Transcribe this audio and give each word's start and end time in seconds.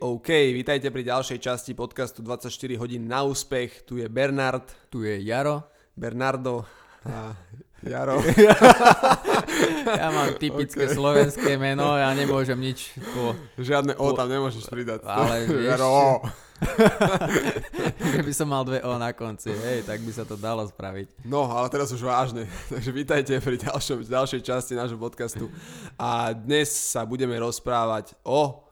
OK, 0.00 0.26
vítajte 0.50 0.90
pri 0.90 1.06
ďalšej 1.06 1.38
časti 1.38 1.72
podcastu 1.76 2.24
24 2.24 2.50
hodín 2.80 3.06
na 3.06 3.22
úspech. 3.22 3.86
Tu 3.86 4.02
je 4.02 4.06
Bernard. 4.10 4.66
Tu 4.90 5.06
je 5.06 5.22
Jaro. 5.22 5.70
Bernardo 5.94 6.66
a 7.10 7.36
Jaro. 7.84 8.18
ja 10.00 10.08
mám 10.08 10.34
typické 10.40 10.88
okay. 10.88 10.96
slovenské 10.96 11.60
meno, 11.60 11.94
ja 11.94 12.10
nemôžem 12.16 12.56
nič 12.56 12.96
po... 13.12 13.36
Žiadne 13.60 13.94
O 14.00 14.16
tam 14.16 14.32
nemôžeš 14.32 14.66
pridať. 14.72 15.04
Ale 15.04 15.44
Jaro. 15.68 16.24
Keby 18.00 18.32
som 18.32 18.48
mal 18.48 18.64
dve 18.64 18.80
O 18.88 18.96
na 18.96 19.12
konci, 19.12 19.52
hej, 19.52 19.84
tak 19.84 20.00
by 20.00 20.12
sa 20.16 20.24
to 20.24 20.40
dalo 20.40 20.64
spraviť. 20.64 21.28
No, 21.28 21.44
ale 21.44 21.68
teraz 21.68 21.92
už 21.92 22.00
vážne. 22.00 22.48
Takže 22.72 22.88
vítajte 22.88 23.36
pri 23.36 23.60
ďalšom, 23.60 24.08
ďalšej 24.08 24.40
časti 24.40 24.72
nášho 24.72 24.96
podcastu. 24.96 25.52
A 26.00 26.32
dnes 26.32 26.72
sa 26.72 27.04
budeme 27.04 27.36
rozprávať 27.36 28.16
o 28.24 28.63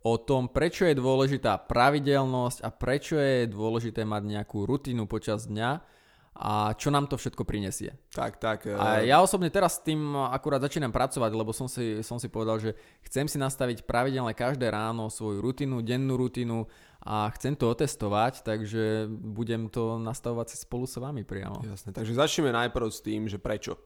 o 0.00 0.14
tom, 0.16 0.48
prečo 0.48 0.88
je 0.88 0.96
dôležitá 0.96 1.60
pravidelnosť 1.68 2.64
a 2.64 2.68
prečo 2.72 3.20
je 3.20 3.44
dôležité 3.50 4.08
mať 4.08 4.22
nejakú 4.24 4.64
rutinu 4.64 5.04
počas 5.04 5.44
dňa 5.44 6.00
a 6.40 6.72
čo 6.72 6.88
nám 6.88 7.04
to 7.04 7.20
všetko 7.20 7.44
prinesie. 7.44 7.92
Tak, 8.16 8.40
tak. 8.40 8.64
A 8.64 9.04
eh, 9.04 9.12
ja 9.12 9.20
osobne 9.20 9.52
teraz 9.52 9.76
s 9.76 9.84
tým 9.84 10.16
akurát 10.16 10.64
začínam 10.64 10.88
pracovať, 10.88 11.30
lebo 11.36 11.52
som 11.52 11.68
si, 11.68 12.00
som 12.00 12.16
si 12.16 12.32
povedal, 12.32 12.56
že 12.56 12.72
chcem 13.04 13.28
si 13.28 13.36
nastaviť 13.36 13.84
pravidelne 13.84 14.32
každé 14.32 14.72
ráno 14.72 15.12
svoju 15.12 15.44
rutinu, 15.44 15.84
dennú 15.84 16.16
rutinu 16.16 16.64
a 17.04 17.28
chcem 17.36 17.52
to 17.52 17.68
otestovať, 17.68 18.40
takže 18.40 19.10
budem 19.10 19.68
to 19.68 20.00
nastavovať 20.00 20.56
si 20.56 20.64
spolu 20.64 20.88
s 20.88 20.96
vami 20.96 21.28
priamo. 21.28 21.60
Jasne, 21.60 21.92
takže 21.92 22.16
začneme 22.16 22.56
najprv 22.56 22.88
s 22.88 23.04
tým, 23.04 23.28
že 23.28 23.36
prečo. 23.36 23.76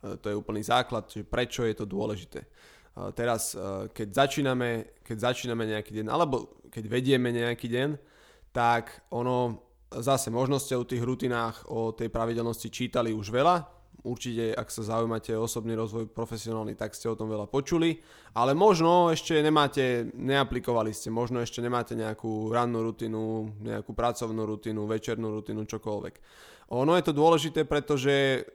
Eh, 0.00 0.16
to 0.16 0.32
je 0.32 0.38
úplný 0.40 0.64
základ, 0.64 1.04
že 1.12 1.20
prečo 1.20 1.68
je 1.68 1.76
to 1.76 1.84
dôležité 1.84 2.48
teraz, 3.14 3.56
keď 3.94 4.08
začíname, 4.12 5.00
keď 5.04 5.32
začíname 5.32 5.64
nejaký 5.66 6.02
deň, 6.02 6.06
alebo 6.10 6.60
keď 6.70 6.84
vedieme 6.86 7.30
nejaký 7.34 7.66
deň, 7.70 7.88
tak 8.50 9.06
ono 9.14 9.66
zase 9.90 10.30
možno 10.30 10.62
ste 10.62 10.78
o 10.78 10.86
tých 10.86 11.02
rutinách, 11.02 11.66
o 11.70 11.90
tej 11.90 12.10
pravidelnosti 12.10 12.70
čítali 12.70 13.10
už 13.10 13.34
veľa, 13.34 13.56
určite 14.06 14.54
ak 14.56 14.70
sa 14.72 14.82
zaujímate 14.86 15.34
osobný 15.36 15.76
rozvoj 15.76 16.08
profesionálny, 16.14 16.72
tak 16.78 16.94
ste 16.96 17.10
o 17.10 17.18
tom 17.18 17.28
veľa 17.28 17.50
počuli, 17.50 18.00
ale 18.32 18.54
možno 18.54 19.10
ešte 19.12 19.36
nemáte, 19.42 20.08
neaplikovali 20.14 20.94
ste, 20.94 21.12
možno 21.12 21.42
ešte 21.42 21.60
nemáte 21.60 21.98
nejakú 21.98 22.48
rannú 22.48 22.86
rutinu, 22.86 23.50
nejakú 23.60 23.92
pracovnú 23.92 24.46
rutinu, 24.46 24.86
večernú 24.88 25.42
rutinu, 25.42 25.66
čokoľvek. 25.66 26.14
Ono 26.70 26.94
je 26.94 27.04
to 27.04 27.12
dôležité, 27.12 27.66
pretože 27.66 28.46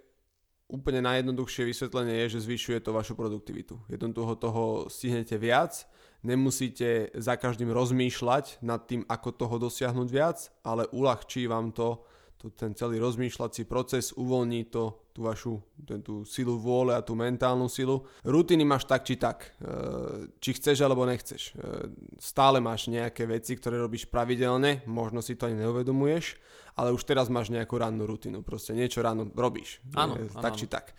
úplne 0.66 1.02
najjednoduchšie 1.06 1.70
vysvetlenie 1.70 2.26
je, 2.26 2.38
že 2.38 2.46
zvyšuje 2.50 2.80
to 2.82 2.92
vašu 2.94 3.14
produktivitu. 3.14 3.78
Jednoducho 3.86 4.34
toho 4.36 4.64
stihnete 4.90 5.38
viac, 5.38 5.86
nemusíte 6.26 7.14
za 7.14 7.38
každým 7.38 7.70
rozmýšľať 7.70 8.66
nad 8.66 8.82
tým, 8.90 9.06
ako 9.06 9.30
toho 9.34 9.56
dosiahnuť 9.62 10.10
viac, 10.10 10.38
ale 10.66 10.90
uľahčí 10.90 11.46
vám 11.46 11.70
to, 11.70 12.02
to 12.46 12.54
ten 12.54 12.78
celý 12.78 13.02
rozmýšľací 13.02 13.66
proces, 13.66 14.14
uvoľní 14.14 14.70
to 14.70 15.06
tú 15.16 15.24
vašu 15.24 15.64
ten, 15.88 16.04
tú 16.04 16.28
silu 16.28 16.60
vôle 16.60 16.92
a 16.92 17.00
tú 17.00 17.16
mentálnu 17.16 17.72
silu. 17.72 18.04
Rutiny 18.28 18.68
máš 18.68 18.84
tak 18.84 19.08
či 19.08 19.16
tak. 19.16 19.56
E, 19.64 20.28
či 20.44 20.60
chceš 20.60 20.84
alebo 20.84 21.08
nechceš. 21.08 21.56
E, 21.56 21.88
stále 22.20 22.60
máš 22.60 22.92
nejaké 22.92 23.24
veci, 23.24 23.56
ktoré 23.56 23.80
robíš 23.80 24.12
pravidelne, 24.12 24.84
možno 24.84 25.24
si 25.24 25.40
to 25.40 25.48
ani 25.48 25.64
neuvedomuješ, 25.64 26.36
ale 26.76 26.92
už 26.92 27.08
teraz 27.08 27.32
máš 27.32 27.48
nejakú 27.48 27.80
rannú 27.80 28.04
rutinu. 28.04 28.44
Proste 28.44 28.76
niečo 28.76 29.00
ráno 29.00 29.32
robíš. 29.32 29.80
Áno, 29.96 30.20
e, 30.20 30.28
tak 30.28 30.54
áno. 30.54 30.60
či 30.60 30.68
tak. 30.68 30.92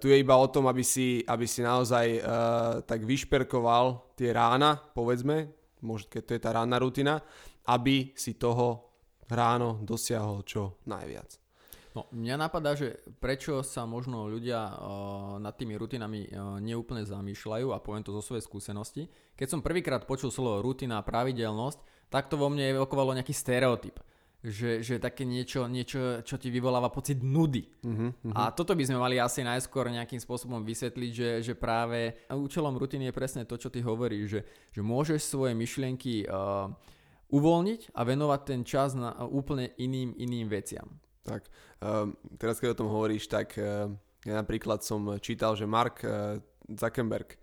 Tu 0.00 0.08
je 0.08 0.16
iba 0.16 0.36
o 0.40 0.48
tom, 0.48 0.64
aby 0.68 0.80
si, 0.80 1.20
aby 1.24 1.48
si 1.48 1.64
naozaj 1.64 2.20
tak 2.84 3.00
vyšperkoval 3.00 4.12
tie 4.12 4.28
rána, 4.28 4.76
povedzme, 4.76 5.52
možno 5.80 6.12
keď 6.12 6.22
to 6.24 6.32
je 6.36 6.40
tá 6.40 6.50
ranná 6.52 6.76
rutina, 6.76 7.20
aby 7.64 8.12
si 8.12 8.36
toho 8.36 8.93
ráno 9.28 9.80
dosiahol 9.82 10.44
čo 10.44 10.80
najviac. 10.84 11.44
No, 11.94 12.10
mňa 12.10 12.34
napadá, 12.34 12.74
že 12.74 12.98
prečo 13.22 13.62
sa 13.62 13.86
možno 13.86 14.26
ľudia 14.26 14.66
uh, 14.66 15.38
nad 15.38 15.54
tými 15.54 15.78
rutinami 15.78 16.26
uh, 16.26 16.58
neúplne 16.58 17.06
zamýšľajú 17.06 17.70
a 17.70 17.78
poviem 17.78 18.02
to 18.02 18.10
zo 18.18 18.34
svojej 18.34 18.42
skúsenosti. 18.42 19.06
Keď 19.38 19.46
som 19.46 19.62
prvýkrát 19.62 20.02
počul 20.02 20.34
slovo 20.34 20.58
rutina 20.58 20.98
a 20.98 21.06
pravidelnosť, 21.06 22.10
tak 22.10 22.26
to 22.26 22.34
vo 22.34 22.50
mne 22.50 22.74
evokovalo 22.74 23.14
nejaký 23.14 23.30
stereotyp. 23.30 24.02
Že, 24.44 24.84
že 24.84 24.94
také 25.00 25.24
niečo, 25.24 25.64
niečo, 25.70 26.20
čo 26.20 26.36
ti 26.36 26.52
vyvoláva 26.52 26.92
pocit 26.92 27.24
nudy. 27.24 27.64
Uh-huh, 27.80 28.12
uh-huh. 28.12 28.34
A 28.36 28.52
toto 28.52 28.76
by 28.76 28.84
sme 28.84 29.00
mali 29.00 29.16
asi 29.16 29.40
najskôr 29.40 29.88
nejakým 29.88 30.20
spôsobom 30.20 30.60
vysvetliť, 30.60 31.12
že, 31.16 31.30
že 31.40 31.54
práve 31.56 32.28
účelom 32.28 32.76
rutiny 32.76 33.08
je 33.08 33.16
presne 33.16 33.42
to, 33.48 33.56
čo 33.56 33.72
ty 33.72 33.80
hovoríš, 33.80 34.24
že, 34.28 34.40
že 34.68 34.80
môžeš 34.84 35.24
svoje 35.24 35.56
myšlienky 35.56 36.28
uh, 36.28 36.68
uvoľniť 37.34 37.98
a 37.98 38.00
venovať 38.06 38.40
ten 38.46 38.60
čas 38.62 38.94
na 38.94 39.10
úplne 39.26 39.74
iným, 39.82 40.14
iným 40.14 40.46
veciam. 40.46 40.86
Tak, 41.26 41.50
um, 41.82 42.14
teraz 42.38 42.62
keď 42.62 42.76
o 42.76 42.80
tom 42.84 42.88
hovoríš, 42.94 43.26
tak 43.26 43.58
uh, 43.58 43.90
ja 44.22 44.34
napríklad 44.38 44.86
som 44.86 45.18
čítal, 45.18 45.58
že 45.58 45.66
Mark 45.66 46.04
uh, 46.06 46.38
Zuckerberg, 46.70 47.34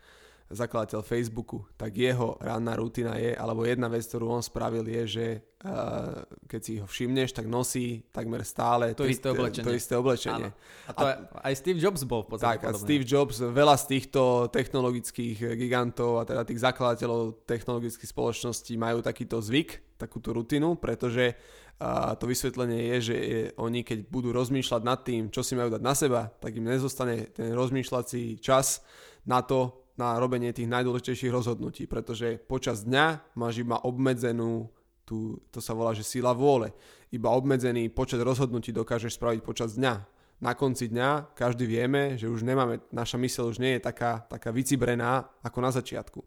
zakladateľ 0.51 1.01
Facebooku, 1.01 1.63
tak 1.79 1.95
jeho 1.95 2.35
ranná 2.39 2.75
rutina 2.75 3.17
je, 3.17 3.33
alebo 3.35 3.63
jedna 3.63 3.87
vec, 3.87 4.03
ktorú 4.05 4.29
on 4.29 4.43
spravil 4.43 4.83
je, 4.85 5.03
že 5.07 5.25
uh, 5.63 6.21
keď 6.45 6.61
si 6.61 6.73
ho 6.77 6.87
všimneš, 6.87 7.31
tak 7.33 7.47
nosí 7.47 8.05
takmer 8.11 8.43
stále 8.43 8.93
to, 8.93 9.07
isté 9.07 9.31
oblečenie. 9.31 9.67
To 9.67 9.73
isté 9.73 9.93
oblečenie. 9.95 10.49
A 10.87 10.91
to 10.91 11.05
a, 11.07 11.11
aj 11.47 11.53
Steve 11.57 11.79
Jobs 11.79 12.03
bol 12.03 12.27
v 12.27 12.37
podstate 12.37 12.63
Tak, 12.63 12.69
a 12.69 12.77
Steve 12.77 13.07
Jobs, 13.07 13.39
veľa 13.39 13.75
z 13.79 13.85
týchto 13.97 14.51
technologických 14.51 15.57
gigantov 15.57 16.21
a 16.21 16.27
teda 16.27 16.43
tých 16.43 16.61
zakladateľov 16.61 17.47
technologických 17.47 18.11
spoločností 18.11 18.75
majú 18.75 18.99
takýto 19.01 19.39
zvyk, 19.39 19.97
takúto 19.97 20.35
rutinu, 20.35 20.75
pretože 20.77 21.33
a 21.81 22.13
to 22.13 22.29
vysvetlenie 22.29 22.93
je, 22.93 22.97
že 23.01 23.15
je, 23.17 23.41
oni 23.57 23.81
keď 23.81 24.05
budú 24.05 24.29
rozmýšľať 24.29 24.81
nad 24.85 25.01
tým, 25.01 25.33
čo 25.33 25.41
si 25.41 25.57
majú 25.57 25.73
dať 25.73 25.81
na 25.81 25.97
seba, 25.97 26.29
tak 26.29 26.53
im 26.53 26.69
nezostane 26.69 27.33
ten 27.33 27.57
rozmýšľací 27.57 28.37
čas 28.37 28.85
na 29.25 29.41
to, 29.41 29.89
na 30.01 30.17
robenie 30.17 30.49
tých 30.49 30.65
najdôležitejších 30.65 31.29
rozhodnutí, 31.29 31.85
pretože 31.85 32.41
počas 32.41 32.81
dňa 32.81 33.37
máš 33.37 33.61
iba 33.61 33.77
obmedzenú, 33.85 34.73
tú, 35.05 35.37
to 35.53 35.61
sa 35.61 35.77
volá, 35.77 35.93
že 35.93 36.01
sila 36.01 36.33
vôle, 36.33 36.73
iba 37.13 37.29
obmedzený 37.29 37.93
počet 37.93 38.17
rozhodnutí 38.25 38.73
dokážeš 38.73 39.21
spraviť 39.21 39.41
počas 39.45 39.77
dňa. 39.77 39.93
Na 40.41 40.57
konci 40.57 40.89
dňa 40.89 41.37
každý 41.37 41.69
vieme, 41.69 42.17
že 42.17 42.25
už 42.25 42.41
nemáme, 42.41 42.81
naša 42.89 43.21
myseľ 43.21 43.53
už 43.53 43.61
nie 43.61 43.77
je 43.77 43.85
taká, 43.85 44.25
taká 44.25 44.49
vycibrená 44.49 45.29
ako 45.45 45.59
na 45.61 45.69
začiatku. 45.69 46.21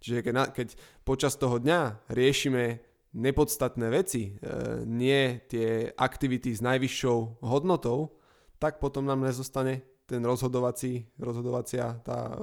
Čiže 0.00 0.24
keď, 0.24 0.32
na, 0.32 0.44
keď 0.48 0.80
počas 1.04 1.36
toho 1.36 1.60
dňa 1.60 2.08
riešime 2.08 2.80
nepodstatné 3.12 3.86
veci, 3.92 4.32
e, 4.32 4.48
nie 4.88 5.44
tie 5.44 5.92
aktivity 5.92 6.56
s 6.56 6.64
najvyššou 6.64 7.44
hodnotou, 7.44 8.16
tak 8.56 8.80
potom 8.80 9.04
nám 9.04 9.28
nezostane 9.28 9.84
ten 10.08 10.24
rozhodovací, 10.24 11.04
rozhodovacia 11.20 12.00
tá 12.00 12.40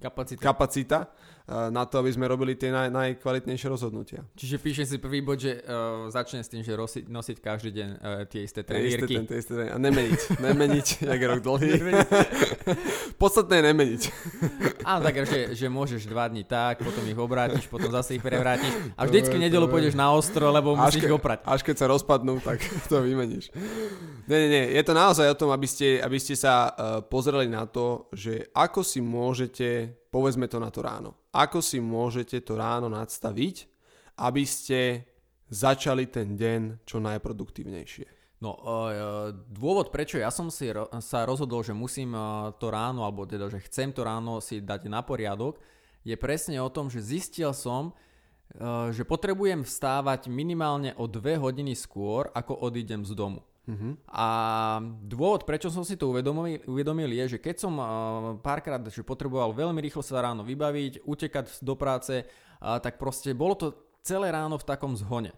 capacita. 0.00 0.40
Capacità 0.42 1.10
na 1.50 1.82
to, 1.82 1.98
aby 1.98 2.14
sme 2.14 2.30
robili 2.30 2.54
tie 2.54 2.70
naj, 2.70 2.94
najkvalitnejšie 2.94 3.66
rozhodnutia. 3.66 4.22
Čiže 4.38 4.56
píše 4.62 4.82
si 4.86 5.02
prvý 5.02 5.18
bod, 5.18 5.42
že 5.42 5.58
uh, 5.58 6.06
začne 6.06 6.46
s 6.46 6.48
tým, 6.48 6.62
že 6.62 6.78
rosi, 6.78 7.02
nosiť 7.02 7.36
každý 7.42 7.70
deň 7.74 7.88
uh, 7.90 8.22
tie 8.30 8.46
isté 8.46 8.62
trenírky. 8.62 9.18
Tie 9.18 9.18
isté, 9.18 9.26
tie 9.26 9.38
isté, 9.42 9.54
a 9.66 9.76
nemeniť, 9.76 10.20
nemeniť, 10.46 10.86
jak 11.10 11.18
je 11.18 11.26
rok 11.26 11.40
dlhý. 11.42 11.70
Podstatné 13.22 13.54
je 13.58 13.64
nemeniť. 13.66 14.02
Áno, 14.86 15.00
tak, 15.02 15.26
že, 15.26 15.58
že 15.58 15.66
môžeš 15.66 16.06
dva 16.06 16.30
dní 16.30 16.46
tak, 16.46 16.86
potom 16.86 17.02
ich 17.02 17.18
obrátiš, 17.18 17.66
potom 17.66 17.90
zase 17.90 18.16
ich 18.16 18.22
prevrátiš 18.22 18.70
a 18.94 19.02
vždycky 19.04 19.34
v 19.34 19.50
nedelu 19.50 19.66
pôjdeš 19.66 19.98
na 19.98 20.14
ostro, 20.14 20.54
lebo 20.54 20.78
musíš 20.78 21.02
ich 21.02 21.12
oprať. 21.12 21.42
Až 21.44 21.66
keď 21.66 21.76
sa 21.82 21.86
rozpadnú, 21.90 22.38
tak 22.40 22.62
to 22.90 23.02
vymeníš. 23.02 23.50
Nie, 24.30 24.38
nie, 24.46 24.50
nie, 24.54 24.64
je 24.78 24.82
to 24.86 24.94
naozaj 24.94 25.26
o 25.26 25.36
tom, 25.38 25.50
aby 25.50 25.66
ste, 25.66 25.98
aby 25.98 26.16
ste 26.22 26.38
sa 26.38 26.70
uh, 26.70 26.72
pozreli 27.02 27.50
na 27.50 27.66
to, 27.66 28.06
že 28.14 28.46
ako 28.54 28.86
si 28.86 29.02
môžete 29.02 29.98
povedzme 30.10 30.50
to 30.50 30.58
na 30.58 30.74
to 30.74 30.82
ráno. 30.82 31.14
Ako 31.30 31.62
si 31.62 31.78
môžete 31.78 32.42
to 32.42 32.58
ráno 32.58 32.90
nadstaviť, 32.90 33.70
aby 34.20 34.42
ste 34.44 35.06
začali 35.48 36.10
ten 36.10 36.34
deň 36.34 36.82
čo 36.84 36.98
najproduktívnejšie? 36.98 38.18
No, 38.40 38.56
dôvod, 39.52 39.92
prečo 39.92 40.16
ja 40.16 40.32
som 40.32 40.48
si 40.48 40.72
sa 41.04 41.18
rozhodol, 41.28 41.60
že 41.60 41.76
musím 41.76 42.16
to 42.56 42.72
ráno, 42.72 43.04
alebo 43.04 43.28
teda, 43.28 43.52
že 43.52 43.60
chcem 43.68 43.92
to 43.92 44.00
ráno 44.00 44.40
si 44.40 44.64
dať 44.64 44.88
na 44.88 45.04
poriadok, 45.04 45.60
je 46.00 46.16
presne 46.16 46.56
o 46.64 46.72
tom, 46.72 46.88
že 46.88 47.04
zistil 47.04 47.52
som, 47.52 47.92
že 48.90 49.04
potrebujem 49.04 49.60
vstávať 49.60 50.32
minimálne 50.32 50.96
o 50.96 51.04
dve 51.04 51.36
hodiny 51.36 51.76
skôr, 51.76 52.32
ako 52.32 52.64
odídem 52.64 53.04
z 53.04 53.12
domu. 53.12 53.44
Uh-huh. 53.70 53.94
A 54.10 54.26
dôvod, 55.06 55.46
prečo 55.46 55.70
som 55.70 55.86
si 55.86 55.94
to 55.94 56.10
uvedomil, 56.10 56.58
uvedomil 56.66 57.10
je, 57.22 57.36
že 57.36 57.38
keď 57.38 57.56
som 57.62 57.78
uh, 57.78 57.86
párkrát 58.42 58.82
že 58.82 59.06
potreboval 59.06 59.54
veľmi 59.54 59.78
rýchlo 59.78 60.02
sa 60.02 60.18
ráno 60.18 60.42
vybaviť, 60.42 61.06
utekať 61.06 61.62
do 61.62 61.78
práce, 61.78 62.26
uh, 62.26 62.82
tak 62.82 62.98
proste 62.98 63.30
bolo 63.30 63.54
to 63.54 63.66
celé 64.02 64.34
ráno 64.34 64.58
v 64.58 64.66
takom 64.66 64.98
zhone. 64.98 65.30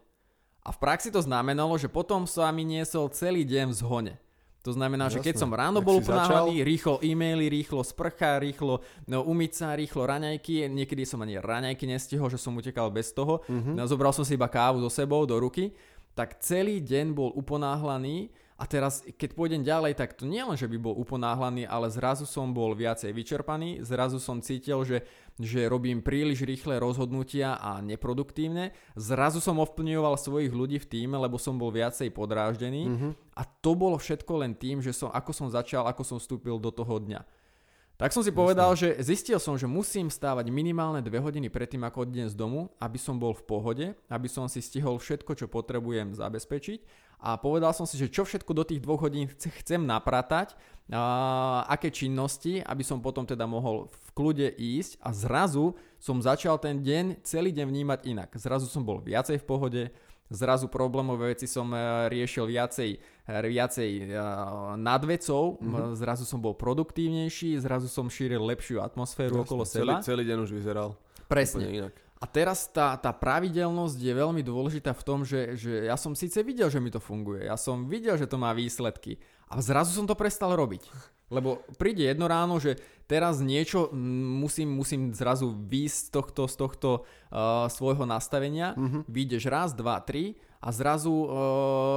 A 0.63 0.71
v 0.71 0.79
praxi 0.79 1.11
to 1.11 1.21
znamenalo, 1.21 1.75
že 1.75 1.91
potom 1.91 2.25
sa 2.25 2.49
mi 2.55 2.63
niesol 2.63 3.11
celý 3.11 3.43
deň 3.43 3.67
v 3.69 3.77
zhone. 3.77 4.15
To 4.63 4.71
znamená, 4.71 5.11
že 5.11 5.19
keď 5.19 5.43
som 5.43 5.51
ráno 5.51 5.83
Tak 5.83 5.87
bol 5.91 5.99
uponáhlaný, 5.99 6.63
rýchlo 6.63 7.03
e-maily, 7.03 7.51
rýchlo 7.51 7.83
sprcha, 7.83 8.39
rýchlo 8.39 8.79
no, 9.11 9.27
umyť 9.27 9.53
sa, 9.59 9.75
rýchlo 9.75 10.07
raňajky. 10.07 10.71
Niekedy 10.71 11.03
som 11.03 11.19
ani 11.19 11.43
raňajky 11.43 11.83
nestihol, 11.91 12.31
že 12.31 12.39
som 12.39 12.55
utekal 12.55 12.87
bez 12.95 13.11
toho. 13.11 13.43
Mhm. 13.51 13.75
No, 13.75 13.83
zobral 13.91 14.15
som 14.15 14.23
si 14.23 14.39
iba 14.39 14.47
kávu 14.47 14.79
so 14.87 14.91
sebou 14.91 15.27
do 15.27 15.35
ruky. 15.35 15.75
Tak 16.13 16.45
celý 16.45 16.81
deň 16.81 17.17
bol 17.17 17.33
uponáhlaný 17.33 18.29
a 18.61 18.69
teraz, 18.69 19.03
keď 19.19 19.35
pôjdem 19.35 19.67
ďalej, 19.67 19.99
tak 19.99 20.15
to 20.15 20.23
nie 20.23 20.39
len, 20.39 20.55
že 20.55 20.71
by 20.71 20.79
bol 20.79 20.95
uponáhlaný, 20.95 21.67
ale 21.67 21.91
zrazu 21.91 22.29
som 22.29 22.55
bol 22.55 22.77
viacej 22.77 23.11
vyčerpaný, 23.11 23.83
zrazu 23.83 24.23
som 24.23 24.39
cítil, 24.39 24.87
že, 24.87 25.03
že 25.41 25.67
robím 25.67 25.99
príliš 25.99 26.47
rýchle 26.47 26.79
rozhodnutia 26.79 27.59
a 27.59 27.83
neproduktívne, 27.83 28.71
zrazu 28.95 29.43
som 29.43 29.59
ovplňoval 29.59 30.15
svojich 30.15 30.53
ľudí 30.55 30.79
v 30.79 30.87
týme, 30.87 31.19
lebo 31.19 31.41
som 31.43 31.59
bol 31.59 31.75
viacej 31.75 32.13
podráždený 32.15 32.83
Mhm. 32.87 33.09
a 33.35 33.43
to 33.43 33.75
bolo 33.75 33.99
všetko 33.99 34.47
len 34.47 34.53
tým, 34.55 34.79
že 34.79 34.95
som, 34.95 35.11
ako 35.11 35.33
som 35.35 35.49
začal, 35.51 35.89
ako 35.89 36.05
som 36.07 36.19
vstúpil 36.23 36.61
do 36.61 36.71
toho 36.71 37.03
dňa. 37.03 37.42
Tak 38.03 38.11
som 38.11 38.27
si 38.27 38.35
povedal, 38.35 38.75
že 38.75 38.99
zistil 38.99 39.39
som, 39.39 39.55
že 39.55 39.71
musím 39.71 40.11
stávať 40.11 40.51
minimálne 40.51 40.99
2 40.99 41.23
hodiny 41.23 41.47
predtým, 41.47 41.87
ako 41.87 42.03
odjdem 42.03 42.27
z 42.27 42.35
domu, 42.35 42.67
aby 42.83 42.99
som 42.99 43.15
bol 43.15 43.31
v 43.31 43.47
pohode, 43.47 43.87
aby 44.11 44.27
som 44.27 44.51
si 44.51 44.59
stihol 44.59 44.99
všetko, 44.99 45.39
čo 45.39 45.47
potrebujem 45.47 46.11
zabezpečiť. 46.11 46.83
A 47.23 47.39
povedal 47.39 47.71
som 47.71 47.87
si, 47.87 47.95
že 47.95 48.11
čo 48.11 48.27
všetko 48.27 48.51
do 48.59 48.67
tých 48.67 48.83
dvoch 48.83 49.07
hodín 49.07 49.31
chce- 49.31 49.55
chcem 49.63 49.87
napratať, 49.87 50.59
a 50.91 51.63
aké 51.71 51.95
činnosti, 51.95 52.59
aby 52.59 52.83
som 52.83 52.99
potom 52.99 53.23
teda 53.23 53.47
mohol 53.47 53.87
v 53.87 54.09
kľude 54.19 54.51
ísť. 54.51 54.99
A 54.99 55.15
zrazu 55.15 55.79
som 56.03 56.19
začal 56.19 56.59
ten 56.59 56.83
deň, 56.83 57.23
celý 57.23 57.55
deň 57.55 57.71
vnímať 57.71 58.01
inak. 58.11 58.35
Zrazu 58.35 58.67
som 58.67 58.83
bol 58.83 58.99
viacej 58.99 59.39
v 59.39 59.47
pohode, 59.47 59.83
zrazu 60.33 60.67
problémové 60.69 61.37
veci 61.37 61.47
som 61.47 61.69
e, 61.73 62.09
riešil 62.09 62.49
viacej, 62.49 62.91
e, 62.97 63.33
viacej 63.47 63.91
e, 64.03 64.05
nad 64.77 65.03
vecou, 65.05 65.61
mm-hmm. 65.61 65.95
zrazu 65.95 66.25
som 66.25 66.41
bol 66.41 66.57
produktívnejší, 66.57 67.61
zrazu 67.61 67.87
som 67.87 68.09
šíril 68.09 68.41
lepšiu 68.43 68.81
atmosféru 68.81 69.45
okolo 69.45 69.69
celý, 69.69 69.97
seba. 69.97 70.05
celý 70.05 70.23
deň 70.27 70.39
už 70.43 70.51
vyzeral 70.53 70.97
Presne. 71.29 71.69
inak. 71.69 71.95
A 72.23 72.25
teraz 72.31 72.71
tá, 72.71 72.95
tá 72.95 73.11
pravidelnosť 73.11 73.99
je 73.99 74.15
veľmi 74.15 74.47
dôležitá 74.47 74.95
v 74.95 75.03
tom, 75.03 75.27
že, 75.27 75.59
že 75.59 75.91
ja 75.91 75.99
som 75.99 76.15
síce 76.15 76.39
videl, 76.47 76.71
že 76.71 76.79
mi 76.79 76.87
to 76.87 77.03
funguje, 77.03 77.51
ja 77.51 77.59
som 77.59 77.91
videl, 77.91 78.15
že 78.15 78.31
to 78.31 78.39
má 78.39 78.55
výsledky 78.55 79.19
a 79.51 79.59
zrazu 79.59 79.91
som 79.91 80.07
to 80.07 80.15
prestal 80.15 80.55
robiť. 80.55 80.87
Lebo 81.33 81.65
príde 81.81 82.07
jedno 82.07 82.29
ráno, 82.31 82.63
že 82.63 82.79
teraz 83.11 83.43
niečo 83.43 83.91
mm, 83.91 84.39
musím, 84.39 84.69
musím 84.71 85.11
zrazu 85.17 85.51
výjsť 85.51 85.99
z 85.99 86.11
tohto, 86.13 86.43
z 86.47 86.55
tohto 86.61 86.91
uh, 87.03 87.67
svojho 87.73 88.07
nastavenia, 88.07 88.77
mm-hmm. 88.79 89.03
vyjdeš 89.09 89.43
raz, 89.51 89.75
dva, 89.75 89.99
tri 90.05 90.39
a 90.63 90.69
zrazu 90.71 91.11
uh, 91.11 91.27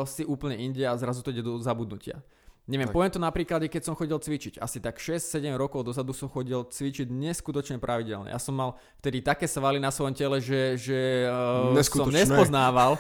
si 0.09 0.25
úplne 0.25 0.57
inde 0.57 0.87
a 0.87 0.97
zrazu 0.97 1.21
to 1.21 1.29
ide 1.29 1.45
do 1.45 1.61
zabudnutia. 1.61 2.23
Neviem, 2.65 2.89
Tak. 2.89 2.97
poviem 2.97 3.11
to 3.13 3.21
napríklad, 3.21 3.61
keď 3.69 3.81
som 3.85 3.93
chodil 3.93 4.17
cvičiť. 4.17 4.57
Asi 4.57 4.81
tak 4.81 4.97
6-7 4.97 5.53
rokov 5.53 5.85
dozadu 5.85 6.17
som 6.17 6.25
chodil 6.25 6.65
cvičiť 6.65 7.13
neskutočne 7.13 7.77
pravidelne. 7.77 8.33
Ja 8.33 8.41
som 8.41 8.57
mal 8.57 8.81
vtedy 9.05 9.21
také 9.21 9.45
svaly 9.45 9.77
na 9.77 9.93
svojom 9.93 10.17
tele, 10.17 10.41
že, 10.41 10.73
že 10.81 11.29
uh, 11.29 11.77
som 11.85 12.09
nespoznával 12.09 12.97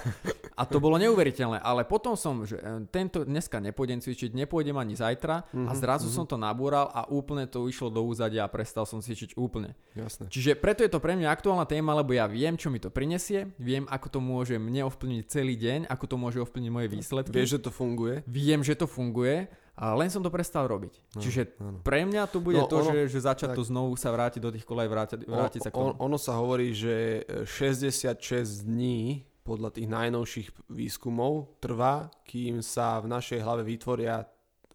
a 0.53 0.63
to 0.69 0.77
bolo 0.77 0.95
neuveriteľné. 1.03 1.65
Ale 1.65 1.81
potom 1.81 2.13
som, 2.13 2.45
že 2.45 2.61
eh, 2.61 2.85
tento 2.93 3.25
dneska 3.25 3.57
nepôjdem 3.57 4.05
cvičiť, 4.05 4.37
nepôjdem 4.37 4.77
ani 4.77 4.93
zajtra 4.93 5.49
a 5.49 5.71
zrazu 5.73 6.13
som 6.13 6.29
to 6.29 6.37
nabúral 6.37 6.93
a 6.93 7.09
úplne 7.09 7.49
to 7.49 7.65
išlo 7.65 7.89
do 7.89 8.05
úzadia 8.05 8.45
a 8.45 8.49
prestal 8.53 8.85
som 8.85 9.01
cvičiť 9.01 9.33
úplne. 9.33 9.73
Jasné. 9.97 10.29
Čiže 10.29 10.61
preto 10.61 10.85
je 10.85 10.93
to 10.93 11.01
pre 11.01 11.17
mňa 11.17 11.33
aktuálna 11.33 11.65
téma, 11.65 11.97
lebo 11.97 12.13
ja 12.13 12.29
viem, 12.29 12.53
čo 12.53 12.69
mi 12.69 12.77
to 12.77 12.93
prinesie, 12.93 13.49
viem, 13.57 13.89
ako 13.89 14.07
to 14.13 14.19
môže 14.21 14.55
mne 14.61 14.85
ovplyvniť 14.85 15.25
celý 15.25 15.57
deň, 15.57 15.89
ako 15.89 16.05
to 16.05 16.15
môže 16.21 16.37
ovplyvniť 16.37 16.71
moje 16.71 16.87
výsledky. 16.93 17.33
Vieš, 17.33 17.57
že 17.57 17.59
to 17.65 17.71
funguje? 17.73 18.21
Viem, 18.29 18.61
že 18.61 18.77
to 18.77 18.85
funguje, 18.85 19.49
a 19.75 19.91
len 19.91 20.07
som 20.07 20.23
to 20.23 20.31
prestal 20.31 20.65
robiť. 20.65 20.93
No, 21.13 21.19
Čiže 21.19 21.41
áno. 21.59 21.83
pre 21.83 22.07
mňa 22.07 22.31
to 22.31 22.39
bude 22.39 22.55
No, 22.55 22.67
to, 22.67 22.79
ono- 22.79 22.95
že, 22.95 23.11
že 23.11 23.19
začať 23.21 23.51
tak. 23.51 23.57
to 23.59 23.63
znovu 23.67 23.99
sa 23.99 24.07
vrátiť 24.09 24.39
do 24.39 24.51
tých 24.51 24.63
kolej, 24.63 24.87
vrátiť, 24.87 25.27
vrátiť 25.27 25.61
sa 25.61 25.71
k 25.71 25.75
on, 25.75 25.91
tomu. 25.91 25.99
ono 25.99 26.17
sa 26.17 26.39
hovorí, 26.39 26.71
že 26.71 27.27
e, 27.27 27.43
66 27.43 28.63
dní 28.63 29.27
podľa 29.43 29.75
tých 29.75 29.87
najnovších 29.87 30.47
výskumov 30.71 31.59
trvá, 31.59 32.07
kým 32.23 32.63
sa 32.63 32.97
v 32.97 33.11
našej 33.11 33.43
hlave 33.43 33.61
vytvoria, 33.61 34.23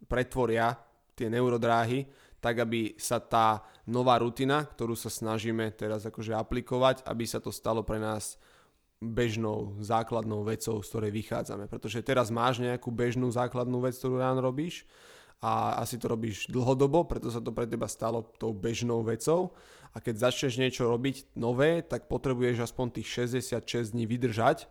pretvoria 0.07 0.77
tie 1.17 1.27
neurodráhy, 1.27 2.07
tak 2.41 2.61
aby 2.61 2.97
sa 2.97 3.21
tá 3.21 3.61
nová 3.85 4.17
rutina, 4.17 4.65
ktorú 4.65 4.97
sa 4.97 5.13
snažíme 5.13 5.69
teraz 5.77 6.05
akože 6.05 6.33
aplikovať, 6.33 7.05
aby 7.05 7.25
sa 7.25 7.37
to 7.37 7.53
stalo 7.53 7.85
pre 7.85 8.01
nás 8.01 8.41
bežnou 9.01 9.81
základnou 9.81 10.45
vecou, 10.45 10.85
z 10.85 10.89
ktorej 10.93 11.13
vychádzame. 11.17 11.73
Pretože 11.73 12.05
teraz 12.05 12.29
máš 12.29 12.61
nejakú 12.61 12.93
bežnú 12.93 13.33
základnú 13.33 13.81
vec, 13.81 13.97
ktorú 13.97 14.21
ráno 14.21 14.45
robíš 14.45 14.85
a 15.41 15.81
asi 15.81 15.97
to 15.97 16.13
robíš 16.13 16.53
dlhodobo, 16.53 17.09
preto 17.09 17.33
sa 17.33 17.41
to 17.41 17.49
pre 17.49 17.65
teba 17.65 17.89
stalo 17.89 18.29
tou 18.37 18.53
bežnou 18.53 19.01
vecou 19.01 19.57
a 19.97 20.05
keď 20.05 20.29
začneš 20.29 20.61
niečo 20.61 20.85
robiť 20.85 21.33
nové, 21.33 21.81
tak 21.81 22.13
potrebuješ 22.13 22.61
aspoň 22.61 23.01
tých 23.01 23.09
66 23.33 23.97
dní 23.97 24.05
vydržať, 24.05 24.69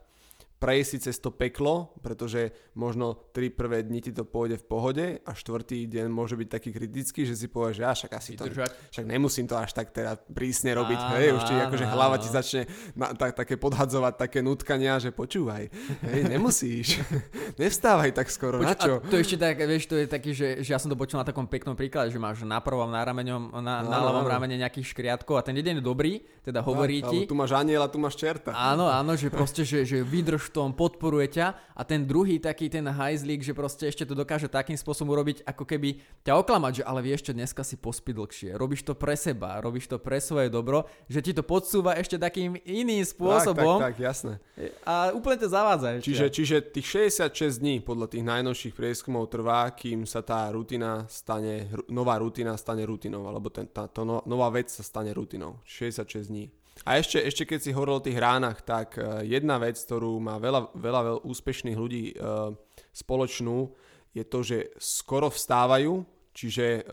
prejsť 0.60 0.90
si 0.92 0.98
cez 1.08 1.16
to 1.24 1.32
peklo, 1.32 1.96
pretože 2.04 2.52
možno 2.76 3.16
3 3.32 3.48
prvé 3.56 3.80
dni 3.88 4.04
ti 4.04 4.12
to 4.12 4.28
pôjde 4.28 4.60
v 4.60 4.66
pohode 4.68 5.06
a 5.24 5.32
štvrtý 5.32 5.88
deň 5.88 6.12
môže 6.12 6.36
byť 6.36 6.50
taký 6.52 6.70
kritický, 6.76 7.24
že 7.24 7.40
si 7.40 7.48
povieš, 7.48 7.80
že 7.80 7.84
ja 7.88 7.92
však 7.96 8.12
asi 8.12 8.32
to, 8.36 8.44
však 8.92 9.06
nemusím 9.08 9.48
to 9.48 9.56
až 9.56 9.72
tak 9.72 9.96
teda 9.96 10.20
prísne 10.36 10.76
robiť, 10.76 11.00
Áno, 11.00 11.16
hej, 11.16 11.30
už 11.32 11.44
ti 11.48 11.54
akože 11.56 11.86
áno, 11.88 11.94
hlava 11.96 12.16
ti 12.20 12.28
začne 12.28 12.68
na, 12.92 13.16
tak, 13.16 13.40
také 13.40 13.56
podhadzovať 13.56 14.20
také 14.20 14.44
nutkania, 14.44 15.00
že 15.00 15.16
počúvaj, 15.16 15.72
hej, 16.04 16.22
nemusíš, 16.28 17.00
nevstávaj 17.62 18.12
tak 18.12 18.28
skoro, 18.28 18.60
na 18.60 18.76
Poč- 18.76 18.84
čo? 18.84 18.94
A 19.00 19.08
to 19.08 19.16
ešte 19.16 19.40
tak, 19.40 19.64
vieš, 19.64 19.88
to 19.88 19.96
je 19.96 20.12
taký, 20.12 20.36
že, 20.36 20.60
že 20.60 20.76
ja 20.76 20.80
som 20.80 20.92
to 20.92 21.00
počul 21.00 21.24
na 21.24 21.26
takom 21.26 21.48
peknom 21.48 21.80
príklade, 21.80 22.12
že 22.12 22.20
máš 22.20 22.44
na 22.44 22.60
prvom 22.60 22.92
na, 22.92 23.00
rameňom, 23.08 23.56
na, 23.64 23.80
na 23.80 23.96
Áno, 23.96 24.12
ľavom 24.12 24.28
áno. 24.28 24.32
ramene 24.36 24.60
nejakých 24.60 24.92
škriatkov 24.92 25.40
a 25.40 25.42
ten 25.48 25.56
jeden 25.56 25.80
je 25.80 25.84
dobrý, 25.84 26.20
teda 26.44 26.60
hovorí 26.60 27.00
Tak, 27.00 27.12
ti, 27.16 27.20
tu 27.24 27.36
máš 27.40 27.56
aniela, 27.56 27.88
tu 27.88 27.96
máš 27.96 28.20
čerta. 28.20 28.52
Áno, 28.52 28.92
áno, 28.92 29.16
že 29.16 29.32
proste, 29.32 29.64
že, 29.64 29.88
že 29.88 30.04
vydrž 30.04 30.49
v 30.50 30.52
tom, 30.52 30.74
podporuje 30.74 31.38
ťa 31.38 31.78
a 31.78 31.82
ten 31.86 32.10
druhý 32.10 32.42
taký 32.42 32.74
ten 32.74 32.82
hajzlík, 32.82 33.46
že 33.46 33.54
proste 33.54 33.86
ešte 33.86 34.10
to 34.10 34.18
dokáže 34.18 34.50
takým 34.50 34.74
spôsobom 34.74 35.14
urobiť, 35.14 35.46
ako 35.46 35.64
keby 35.70 36.02
ťa 36.26 36.34
oklamať, 36.42 36.82
že 36.82 36.84
ale 36.90 37.06
vieš 37.06 37.30
čo, 37.30 37.38
dneska 37.38 37.62
si 37.62 37.78
pospí 37.78 38.18
dlhšie, 38.18 38.58
robíš 38.58 38.82
to 38.82 38.98
pre 38.98 39.14
seba, 39.14 39.62
robíš 39.62 39.86
to 39.86 40.02
pre 40.02 40.18
svoje 40.18 40.50
dobro, 40.50 40.90
že 41.06 41.22
ti 41.22 41.32
to 41.38 41.46
podsúva 41.46 41.94
ešte 41.94 42.18
takým 42.18 42.58
iným 42.66 43.06
spôsobom 43.06 43.78
Tak, 43.78 43.94
tak, 43.94 43.96
tak, 43.96 44.10
jasné. 44.10 44.34
a 44.82 45.14
úplne 45.14 45.38
to 45.38 45.48
zavádza. 45.48 46.02
Čiže, 46.02 46.26
čiže 46.34 46.56
tých 46.74 47.14
66 47.14 47.62
dní 47.62 47.86
podľa 47.86 48.10
tých 48.10 48.26
najnovších 48.26 48.74
prieskumov 48.74 49.30
trvá, 49.30 49.70
kým 49.78 50.10
sa 50.10 50.26
tá 50.26 50.50
rutina 50.50 51.06
stane, 51.06 51.70
nová 51.86 52.18
rutina 52.18 52.58
stane 52.58 52.82
rutinou, 52.88 53.30
alebo 53.30 53.54
ten, 53.54 53.70
tá, 53.70 53.86
to 53.86 54.02
no, 54.02 54.26
nová 54.26 54.50
vec 54.50 54.74
sa 54.74 54.82
stane 54.82 55.14
rutinou. 55.14 55.62
66 55.68 56.34
dní. 56.34 56.50
A 56.88 56.98
ešte, 56.98 57.20
ešte 57.20 57.44
keď 57.44 57.60
si 57.60 57.76
hovoril 57.76 58.00
o 58.00 58.06
tých 58.06 58.18
ránach, 58.18 58.64
tak 58.64 58.96
eh, 58.96 59.28
jedna 59.28 59.60
vec, 59.60 59.76
ktorú 59.78 60.18
má 60.24 60.40
veľa, 60.40 60.74
veľa, 60.74 61.02
veľa 61.06 61.20
úspešných 61.28 61.78
ľudí 61.78 62.04
eh, 62.14 62.54
spoločnú, 62.94 63.76
je 64.16 64.24
to, 64.26 64.40
že 64.42 64.58
skoro 64.82 65.30
vstávajú, 65.30 66.02
čiže 66.34 66.68
eh, 66.82 66.84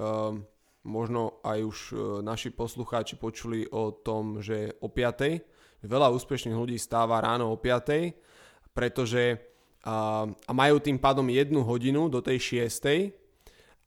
možno 0.86 1.42
aj 1.42 1.58
už 1.64 1.78
eh, 1.92 1.98
naši 2.22 2.54
poslucháči 2.54 3.18
počuli 3.18 3.66
o 3.70 3.90
tom, 3.90 4.38
že 4.42 4.78
o 4.80 4.88
5. 4.88 5.86
Veľa 5.86 6.08
úspešných 6.14 6.56
ľudí 6.56 6.78
stáva 6.80 7.20
ráno 7.20 7.52
o 7.52 7.56
5 7.58 8.26
pretože 8.76 9.40
a, 9.88 10.28
a 10.28 10.52
majú 10.52 10.76
tým 10.76 11.00
pádom 11.00 11.24
jednu 11.32 11.64
hodinu 11.64 12.12
do 12.12 12.20
tej 12.20 12.36
šiestej, 12.36 13.16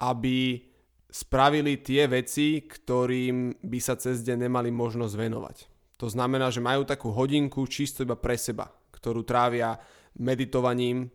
aby 0.01 0.65
spravili 1.05 1.77
tie 1.77 2.09
veci, 2.09 2.65
ktorým 2.65 3.61
by 3.61 3.79
sa 3.83 3.93
cez 4.01 4.25
deň 4.25 4.49
nemali 4.49 4.73
možnosť 4.73 5.13
venovať. 5.13 5.57
To 5.99 6.07
znamená, 6.07 6.47
že 6.47 6.63
majú 6.63 6.87
takú 6.87 7.11
hodinku 7.11 7.67
čisto 7.67 8.07
iba 8.07 8.15
pre 8.15 8.39
seba, 8.39 8.71
ktorú 8.95 9.27
trávia 9.27 9.75
meditovaním, 10.15 11.11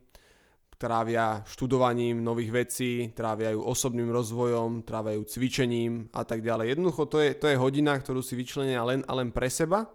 trávia 0.76 1.40
študovaním 1.48 2.20
nových 2.20 2.50
vecí, 2.52 2.92
trávia 3.16 3.56
ju 3.56 3.64
osobným 3.64 4.12
rozvojom, 4.12 4.84
trávia 4.84 5.16
ju 5.16 5.24
cvičením 5.24 6.12
a 6.12 6.28
tak 6.28 6.44
ďalej. 6.44 6.76
Jednoducho 6.76 7.08
to 7.08 7.16
je, 7.24 7.32
to 7.32 7.48
je 7.48 7.56
hodina, 7.56 7.96
ktorú 7.96 8.20
si 8.20 8.36
vyčlenia 8.36 8.84
len 8.84 9.00
a 9.08 9.12
len 9.16 9.32
pre 9.32 9.48
seba 9.48 9.88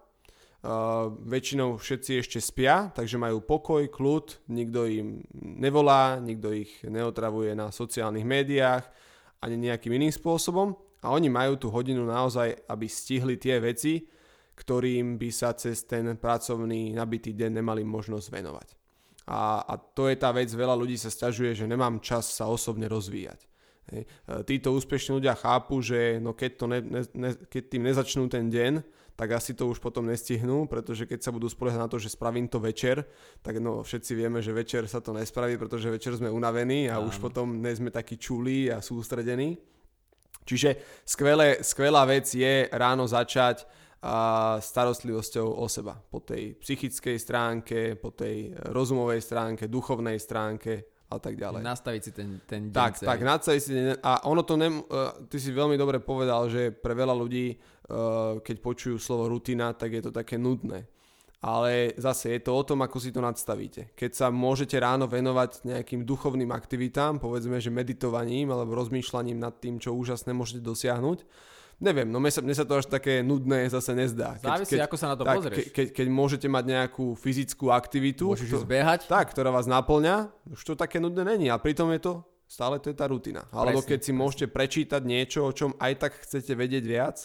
Uh, 0.60 1.16
väčšinou 1.24 1.80
všetci 1.80 2.20
ešte 2.20 2.40
spia, 2.44 2.92
takže 2.92 3.16
majú 3.16 3.40
pokoj, 3.40 3.88
kľud, 3.88 4.52
nikto 4.52 4.92
im 4.92 5.24
nevolá, 5.40 6.20
nikto 6.20 6.52
ich 6.52 6.84
neotravuje 6.84 7.56
na 7.56 7.72
sociálnych 7.72 8.28
médiách 8.28 8.84
ani 9.40 9.56
nejakým 9.56 9.96
iným 9.96 10.12
spôsobom 10.12 10.76
a 11.00 11.16
oni 11.16 11.32
majú 11.32 11.56
tú 11.56 11.72
hodinu 11.72 12.04
naozaj, 12.04 12.68
aby 12.68 12.92
stihli 12.92 13.40
tie 13.40 13.56
veci, 13.64 14.04
ktorým 14.60 15.16
by 15.16 15.30
sa 15.32 15.56
cez 15.56 15.88
ten 15.88 16.20
pracovný 16.20 16.92
nabitý 16.92 17.32
deň 17.32 17.64
nemali 17.64 17.88
možnosť 17.88 18.28
venovať. 18.28 18.68
A, 19.30 19.64
a 19.64 19.74
to 19.80 20.12
je 20.12 20.20
tá 20.20 20.36
vec, 20.36 20.52
veľa 20.52 20.76
ľudí 20.76 21.00
sa 21.00 21.08
stiažuje, 21.08 21.56
že 21.56 21.70
nemám 21.70 22.04
čas 22.04 22.28
sa 22.28 22.52
osobne 22.52 22.92
rozvíjať. 22.92 23.48
Hej. 23.94 24.04
E, 24.04 24.34
Títo 24.44 24.76
úspešní 24.76 25.22
ľudia 25.22 25.38
chápu, 25.38 25.80
že 25.80 26.20
no 26.20 26.36
keď, 26.36 26.52
to 26.60 26.66
ne, 26.68 26.80
ne, 26.82 27.02
ne, 27.14 27.32
keď 27.48 27.64
tým 27.72 27.84
nezačnú 27.88 28.26
ten 28.28 28.50
deň, 28.52 28.84
tak 29.14 29.36
asi 29.36 29.52
to 29.52 29.68
už 29.68 29.84
potom 29.84 30.08
nestihnú, 30.08 30.64
pretože 30.66 31.04
keď 31.04 31.20
sa 31.20 31.36
budú 31.36 31.52
spoliehať 31.52 31.80
na 31.80 31.92
to, 31.92 32.00
že 32.00 32.16
spravím 32.16 32.48
to 32.48 32.56
večer, 32.64 33.04
tak 33.44 33.60
no 33.60 33.84
všetci 33.84 34.16
vieme, 34.16 34.40
že 34.40 34.56
večer 34.56 34.88
sa 34.88 35.04
to 35.04 35.12
nespraví, 35.12 35.60
pretože 35.60 35.92
večer 35.92 36.16
sme 36.16 36.32
unavení 36.32 36.88
a 36.88 37.04
Áno. 37.04 37.12
už 37.12 37.20
potom 37.20 37.60
nie 37.60 37.76
sme 37.76 37.92
takí 37.92 38.16
čulí 38.16 38.72
a 38.72 38.80
sústredení. 38.80 39.60
Čiže 40.48 41.04
skvelé, 41.04 41.60
skvelá 41.62 42.08
vec 42.08 42.32
je 42.32 42.72
ráno 42.72 43.06
začať 43.06 43.68
a 44.00 44.56
starostlivosťou 44.64 45.60
o 45.60 45.68
seba. 45.68 46.00
Po 46.00 46.24
tej 46.24 46.56
psychickej 46.56 47.20
stránke, 47.20 48.00
po 48.00 48.16
tej 48.16 48.56
rozumovej 48.72 49.20
stránke, 49.20 49.68
duchovnej 49.68 50.16
stránke 50.16 50.88
a 51.10 51.18
tak 51.20 51.36
ďalej. 51.36 51.66
Nastaviť 51.66 52.02
si 52.06 52.12
ten, 52.16 52.30
ten 52.48 52.70
deň 52.70 52.76
Tak, 52.76 52.92
celý. 53.02 53.08
tak, 53.12 53.20
nastaviť 53.26 53.62
si 53.62 53.72
ten 53.76 53.88
A 54.00 54.24
ono 54.30 54.46
to, 54.46 54.56
nem, 54.56 54.80
uh, 54.80 55.12
ty 55.28 55.42
si 55.42 55.52
veľmi 55.52 55.76
dobre 55.76 56.00
povedal, 56.00 56.48
že 56.48 56.72
pre 56.72 56.96
veľa 56.96 57.12
ľudí, 57.18 57.58
uh, 57.58 58.40
keď 58.40 58.56
počujú 58.62 58.96
slovo 59.02 59.28
rutina, 59.28 59.76
tak 59.76 60.00
je 60.00 60.02
to 60.06 60.12
také 60.16 60.40
nudné. 60.40 60.88
Ale 61.40 61.96
zase 61.96 62.36
je 62.36 62.42
to 62.44 62.52
o 62.52 62.64
tom, 62.68 62.84
ako 62.84 63.00
si 63.00 63.16
to 63.16 63.24
nadstavíte. 63.24 63.96
Keď 63.96 64.12
sa 64.12 64.28
môžete 64.28 64.76
ráno 64.76 65.08
venovať 65.08 65.64
nejakým 65.64 66.04
duchovným 66.04 66.52
aktivitám, 66.52 67.16
povedzme, 67.16 67.64
že 67.64 67.72
meditovaním 67.72 68.52
alebo 68.52 68.76
rozmýšľaním 68.76 69.40
nad 69.40 69.56
tým, 69.56 69.80
čo 69.80 69.96
úžasné 69.96 70.36
môžete 70.36 70.60
dosiahnuť, 70.60 71.24
Neviem, 71.80 72.12
no 72.12 72.20
mne 72.20 72.28
sa, 72.28 72.44
mne 72.44 72.52
sa 72.52 72.68
to 72.68 72.76
až 72.76 72.92
také 72.92 73.24
nudné 73.24 73.72
zase 73.72 73.96
nezdá. 73.96 74.36
Keď, 74.36 74.52
Závisí, 74.52 74.72
keď, 74.76 74.82
ako 74.84 74.98
sa 75.00 75.08
na 75.08 75.16
to 75.16 75.24
tak, 75.24 75.36
pozrieš. 75.40 75.56
Ke, 75.56 75.64
keď, 75.72 75.88
keď 75.96 76.08
môžete 76.12 76.48
mať 76.52 76.64
nejakú 76.68 77.06
fyzickú 77.16 77.72
aktivitu, 77.72 78.36
Môžeš 78.36 78.52
to, 78.52 78.68
zbiehať. 78.68 79.08
Tak, 79.08 79.32
ktorá 79.32 79.48
vás 79.48 79.64
naplňa, 79.64 80.28
už 80.52 80.60
to 80.60 80.74
také 80.76 81.00
nudné 81.00 81.24
není. 81.24 81.48
A 81.48 81.56
pritom 81.56 81.88
je 81.96 82.04
to, 82.04 82.14
stále 82.52 82.84
to 82.84 82.92
je 82.92 82.98
tá 83.00 83.08
rutina. 83.08 83.48
Alebo 83.56 83.80
presne, 83.80 83.90
keď 83.96 84.00
si 84.04 84.12
presne. 84.12 84.20
môžete 84.20 84.46
prečítať 84.52 85.02
niečo, 85.08 85.40
o 85.48 85.56
čom 85.56 85.72
aj 85.80 85.94
tak 86.04 86.12
chcete 86.20 86.52
vedieť 86.52 86.84
viac, 86.84 87.18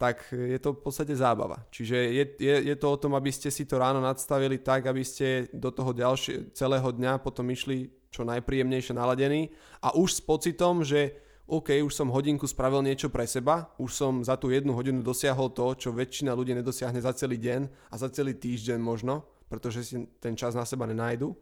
tak 0.00 0.24
je 0.32 0.56
to 0.56 0.72
v 0.72 0.80
podstate 0.80 1.12
zábava. 1.12 1.60
Čiže 1.68 1.94
je, 1.94 2.24
je, 2.40 2.56
je 2.72 2.76
to 2.80 2.86
o 2.88 2.96
tom, 2.96 3.12
aby 3.12 3.28
ste 3.28 3.52
si 3.52 3.68
to 3.68 3.76
ráno 3.76 4.00
nadstavili 4.00 4.56
tak, 4.58 4.88
aby 4.88 5.04
ste 5.04 5.52
do 5.52 5.68
toho 5.68 5.92
ďalšie, 5.92 6.56
celého 6.56 6.88
dňa 6.88 7.20
potom 7.20 7.44
išli 7.52 7.92
čo 8.08 8.24
najpríjemnejšie 8.24 8.96
naladení 8.96 9.52
a 9.84 9.92
už 9.96 10.16
s 10.16 10.20
pocitom, 10.24 10.80
že 10.80 11.12
OK, 11.52 11.84
už 11.84 11.92
som 11.92 12.08
hodinku 12.08 12.48
spravil 12.48 12.80
niečo 12.80 13.12
pre 13.12 13.28
seba, 13.28 13.68
už 13.76 13.92
som 13.92 14.24
za 14.24 14.40
tú 14.40 14.48
jednu 14.48 14.72
hodinu 14.72 15.04
dosiahol 15.04 15.52
to, 15.52 15.76
čo 15.76 15.92
väčšina 15.92 16.32
ľudí 16.32 16.56
nedosiahne 16.56 16.96
za 16.96 17.12
celý 17.12 17.36
deň 17.36 17.92
a 17.92 17.94
za 18.00 18.08
celý 18.08 18.32
týždeň 18.32 18.80
možno, 18.80 19.28
pretože 19.52 19.84
si 19.84 20.08
ten 20.16 20.32
čas 20.32 20.56
na 20.56 20.64
seba 20.64 20.88
nenájdu. 20.88 21.36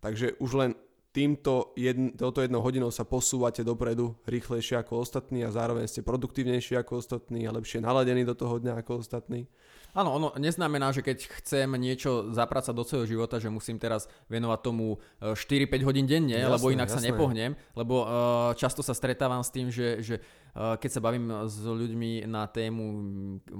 Takže 0.00 0.40
už 0.40 0.50
len 0.56 0.70
týmto 1.12 1.76
jedn, 1.76 2.16
touto 2.16 2.40
jednou 2.40 2.64
hodinou 2.64 2.88
sa 2.88 3.04
posúvate 3.04 3.60
dopredu 3.60 4.16
rýchlejšie 4.24 4.80
ako 4.80 5.04
ostatní 5.04 5.44
a 5.44 5.52
zároveň 5.52 5.84
ste 5.84 6.00
produktívnejší 6.00 6.80
ako 6.80 7.04
ostatní 7.04 7.44
a 7.44 7.52
lepšie 7.52 7.84
naladení 7.84 8.24
do 8.24 8.32
toho 8.32 8.56
dňa 8.56 8.80
ako 8.80 9.04
ostatní. 9.04 9.44
Áno, 9.92 10.16
ono 10.16 10.28
neznamená, 10.40 10.88
že 10.88 11.04
keď 11.04 11.28
chcem 11.44 11.68
niečo 11.76 12.32
zapracať 12.32 12.72
do 12.72 12.80
svojho 12.80 13.04
života, 13.04 13.36
že 13.36 13.52
musím 13.52 13.76
teraz 13.76 14.08
venovať 14.32 14.58
tomu 14.64 14.96
4-5 15.20 15.68
e, 15.68 15.84
hodín 15.84 16.08
denne, 16.08 16.40
jasné, 16.40 16.48
lebo 16.48 16.72
inak 16.72 16.88
jasné. 16.88 16.96
sa 16.96 17.06
nepohnem, 17.12 17.52
lebo 17.76 17.96
uh, 18.00 18.08
často 18.56 18.80
sa 18.80 18.96
stretávam 18.96 19.44
s 19.44 19.52
tým, 19.52 19.68
že, 19.68 20.00
že 20.00 20.16
uh, 20.56 20.80
keď 20.80 20.90
sa 20.96 21.04
bavím 21.04 21.28
s 21.44 21.60
ľuďmi 21.60 22.24
na 22.24 22.48
tému 22.48 22.84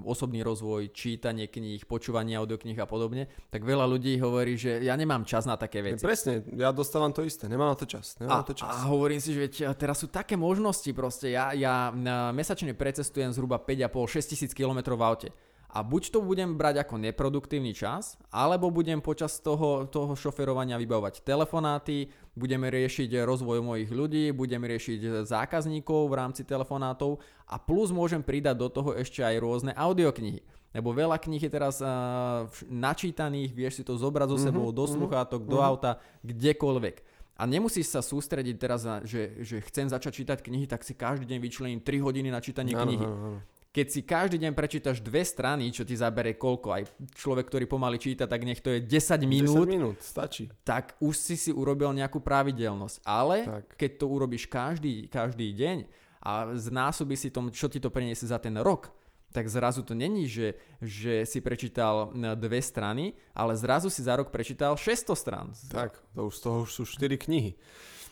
osobný 0.09 0.41
rozvoj, 0.41 0.89
čítanie 0.97 1.53
kníh, 1.53 1.85
počúvanie 1.85 2.41
audiokníh 2.41 2.81
a 2.81 2.89
podobne, 2.89 3.29
tak 3.53 3.69
veľa 3.69 3.85
ľudí 3.85 4.17
hovorí, 4.17 4.57
že 4.57 4.81
ja 4.81 4.97
nemám 4.97 5.29
čas 5.29 5.45
na 5.45 5.61
také 5.61 5.85
veci. 5.85 6.01
Presne, 6.01 6.49
ja 6.57 6.73
dostávam 6.73 7.13
to 7.13 7.29
isté, 7.29 7.45
nemám 7.45 7.77
na 7.77 7.77
to 7.77 7.85
čas. 7.85 8.17
Nemám 8.17 8.33
a, 8.33 8.41
na 8.41 8.47
to 8.49 8.57
čas. 8.57 8.73
a 8.73 8.89
hovorím 8.89 9.21
si, 9.21 9.37
že 9.37 9.69
teraz 9.77 10.01
sú 10.01 10.09
také 10.09 10.41
možnosti 10.41 10.89
proste, 10.97 11.37
ja, 11.37 11.53
ja 11.53 11.93
mesačne 12.33 12.73
precestujem 12.73 13.37
zhruba 13.37 13.61
5,5-6 13.61 14.33
tisíc 14.33 14.51
km 14.57 14.97
v 14.97 15.05
aute 15.05 15.31
a 15.73 15.81
buď 15.81 16.13
to 16.13 16.21
budem 16.21 16.53
brať 16.53 16.85
ako 16.85 17.01
neproduktívny 17.01 17.73
čas, 17.73 18.21
alebo 18.29 18.69
budem 18.69 19.01
počas 19.01 19.41
toho, 19.41 19.89
toho 19.89 20.13
šoferovania 20.13 20.77
vybavovať 20.77 21.25
telefonáty, 21.25 22.13
budeme 22.37 22.69
riešiť 22.69 23.25
rozvoj 23.25 23.65
mojich 23.65 23.89
ľudí, 23.89 24.37
budeme 24.37 24.69
riešiť 24.69 25.25
zákazníkov 25.25 26.13
v 26.13 26.15
rámci 26.21 26.45
telefonátov 26.45 27.25
a 27.49 27.57
plus 27.57 27.89
môžem 27.89 28.21
pridať 28.21 28.61
do 28.61 28.69
toho 28.69 28.93
ešte 28.93 29.25
aj 29.25 29.41
rôzne 29.41 29.73
audioknihy. 29.73 30.45
Lebo 30.77 30.93
veľa 30.93 31.17
kníh 31.17 31.41
je 31.41 31.53
teraz 31.53 31.81
uh, 31.81 32.49
načítaných, 32.69 33.53
vieš 33.57 33.81
si 33.81 33.85
to 33.85 33.97
zobrať 33.97 34.29
so 34.29 34.39
mhm, 34.41 34.45
sebou 34.45 34.67
mm-hmm, 34.69 34.81
do 34.81 34.85
mhm, 34.85 34.93
sluchátok, 34.93 35.41
mm-hmm. 35.41 35.57
do 35.57 35.59
mhm. 35.61 35.69
auta, 35.73 35.93
kdekoľvek. 36.21 36.97
A 37.33 37.49
nemusíš 37.49 37.97
sa 37.97 38.05
sústrediť 38.05 38.57
teraz 38.61 38.85
na, 38.85 39.01
že, 39.09 39.41
že 39.41 39.65
chcem 39.65 39.89
začať 39.89 40.21
čítať 40.21 40.39
knihy, 40.45 40.69
tak 40.69 40.85
si 40.85 40.93
každý 40.93 41.25
deň 41.25 41.39
vyčlením 41.41 41.81
3 41.81 42.05
hodiny 42.05 42.29
na 42.29 42.45
čítanie 42.45 42.77
ano, 42.77 42.85
knihy. 42.85 43.07
Ano, 43.09 43.41
ano 43.41 43.62
keď 43.73 43.87
si 43.89 44.01
každý 44.05 44.37
deň 44.37 44.53
prečítaš 44.53 45.01
dve 45.01 45.25
strany, 45.25 45.73
čo 45.73 45.89
ti 45.89 45.97
zabere 45.97 46.37
koľko, 46.37 46.77
aj 46.77 46.83
človek, 47.17 47.49
ktorý 47.49 47.65
pomaly 47.65 47.97
číta, 47.97 48.29
tak 48.29 48.45
nech 48.45 48.61
to 48.61 48.69
je 48.69 48.85
10 48.85 49.25
minút. 49.25 49.65
10 49.65 49.65
minút, 49.65 49.99
stačí. 50.05 50.53
Tak 50.61 51.01
už 51.01 51.17
si 51.17 51.41
si 51.41 51.51
urobil 51.57 51.89
nejakú 51.97 52.21
pravidelnosť. 52.21 53.01
Ale 53.01 53.49
tak. 53.49 53.65
keď 53.81 53.91
to 53.97 54.07
urobíš 54.13 54.45
každý, 54.45 55.09
každý 55.09 55.57
deň 55.57 55.89
a 56.21 56.53
znásobí 56.53 57.17
si 57.17 57.33
tom, 57.33 57.49
čo 57.49 57.73
ti 57.73 57.81
to 57.81 57.89
priniesie 57.89 58.29
za 58.29 58.37
ten 58.37 58.61
rok, 58.61 58.93
tak 59.33 59.49
zrazu 59.49 59.81
to 59.81 59.97
není, 59.97 60.29
že, 60.29 60.61
že 60.85 61.25
si 61.25 61.41
prečítal 61.41 62.13
dve 62.37 62.61
strany, 62.61 63.17
ale 63.33 63.57
zrazu 63.57 63.89
si 63.89 64.05
za 64.05 64.21
rok 64.21 64.29
prečítal 64.29 64.77
600 64.77 65.17
strán. 65.17 65.47
Tak, 65.73 65.97
to 66.13 66.29
už 66.29 66.37
z 66.37 66.41
toho 66.45 66.57
už 66.69 66.71
sú 66.71 66.83
4 66.85 67.17
knihy. 67.17 67.57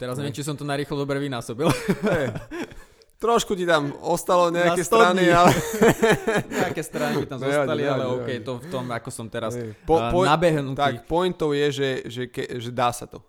Teraz 0.01 0.17
neviem, 0.17 0.33
či 0.33 0.41
som 0.41 0.57
to 0.57 0.65
narýchlo 0.65 0.97
dobre 0.97 1.21
vynásobil. 1.21 1.69
Hey. 2.01 2.33
Trošku 3.21 3.53
ti 3.53 3.69
tam 3.69 3.93
ostalo 4.01 4.49
nejaké 4.57 4.81
strany, 4.81 5.29
ale... 5.29 5.53
nejaké 6.49 6.81
strany 6.81 7.21
by 7.21 7.27
tam 7.29 7.39
zostali, 7.45 7.85
ale 7.85 8.05
OK, 8.09 8.29
to 8.41 8.53
v 8.57 8.67
tom, 8.73 8.89
ako 8.89 9.11
som 9.13 9.29
teraz 9.29 9.53
po, 9.85 10.01
po, 10.09 10.25
nabehnutý. 10.25 10.81
Tak, 10.81 10.95
pointov 11.05 11.53
je, 11.53 11.69
že, 11.69 11.91
že, 12.09 12.23
ke, 12.33 12.57
že 12.57 12.73
dá 12.73 12.89
sa 12.97 13.05
to. 13.05 13.21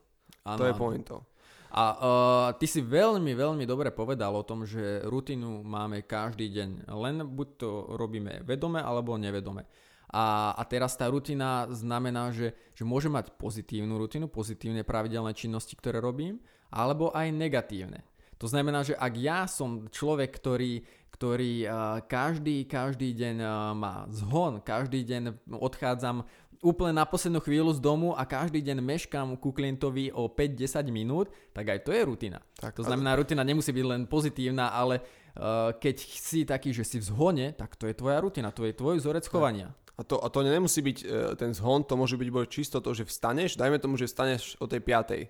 Ano, 0.48 0.64
to 0.64 0.66
je 0.72 0.74
pointov. 0.80 1.28
A 1.72 1.84
uh, 1.96 2.50
ty 2.60 2.68
si 2.68 2.84
veľmi, 2.84 3.32
veľmi 3.32 3.64
dobre 3.64 3.96
povedal 3.96 4.36
o 4.36 4.44
tom, 4.44 4.68
že 4.68 5.04
rutinu 5.08 5.64
máme 5.64 6.04
každý 6.04 6.52
deň. 6.52 6.88
Len 6.88 7.24
buď 7.28 7.48
to 7.60 7.70
robíme 7.96 8.44
vedome, 8.44 8.84
alebo 8.84 9.16
nevedome. 9.16 9.68
A, 10.12 10.52
a 10.52 10.64
teraz 10.68 11.00
tá 11.00 11.08
rutina 11.08 11.72
znamená, 11.72 12.36
že, 12.36 12.52
že 12.76 12.84
môžem 12.84 13.16
mať 13.16 13.32
pozitívnu 13.40 13.96
rutinu, 13.96 14.28
pozitívne 14.28 14.84
pravidelné 14.84 15.32
činnosti, 15.32 15.72
ktoré 15.80 16.04
robím, 16.04 16.44
alebo 16.68 17.16
aj 17.16 17.32
negatívne. 17.32 18.04
To 18.42 18.50
znamená, 18.50 18.82
že 18.82 18.98
ak 18.98 19.14
ja 19.22 19.46
som 19.46 19.86
človek, 19.86 20.34
ktorý, 20.34 20.82
ktorý 21.14 21.54
uh, 21.70 22.02
každý, 22.10 22.66
každý 22.66 23.14
deň 23.14 23.36
uh, 23.38 23.78
má 23.78 24.10
zhon, 24.10 24.58
každý 24.66 25.06
deň 25.06 25.54
odchádzam 25.62 26.26
úplne 26.66 26.98
na 26.98 27.06
poslednú 27.06 27.38
chvíľu 27.42 27.78
z 27.78 27.82
domu 27.82 28.18
a 28.18 28.26
každý 28.26 28.66
deň 28.66 28.82
meškám 28.82 29.38
ku 29.38 29.54
klientovi 29.54 30.10
o 30.14 30.26
5-10 30.26 30.90
minút, 30.90 31.30
tak 31.54 31.70
aj 31.70 31.86
to 31.86 31.94
je 31.94 32.02
rutina. 32.02 32.42
Tak, 32.58 32.78
to 32.78 32.86
znamená, 32.86 33.14
rutina 33.14 33.46
nemusí 33.46 33.70
byť 33.70 33.86
len 33.86 34.02
pozitívna, 34.10 34.74
ale 34.74 35.06
uh, 35.38 35.78
keď 35.78 35.96
si 36.02 36.42
taký, 36.42 36.74
že 36.74 36.82
si 36.82 36.98
v 36.98 37.14
zhone, 37.14 37.46
tak 37.54 37.78
to 37.78 37.86
je 37.86 37.94
tvoja 37.94 38.26
rutina, 38.26 38.50
to 38.50 38.66
je 38.66 38.74
tvoj 38.74 38.98
vzorec 38.98 39.26
chovania. 39.30 39.70
A 39.98 40.02
to, 40.02 40.18
a 40.18 40.34
to 40.34 40.42
nemusí 40.42 40.82
byť 40.82 40.98
uh, 41.06 41.38
ten 41.38 41.54
zhon, 41.54 41.86
to 41.86 41.94
môže 41.94 42.18
byť 42.18 42.30
čisto 42.50 42.82
to, 42.82 42.90
že 42.98 43.06
vstaneš, 43.06 43.54
dajme 43.54 43.78
tomu, 43.78 44.02
že 44.02 44.10
vstaneš 44.10 44.58
o 44.58 44.66
tej 44.66 44.82
5 44.82 45.30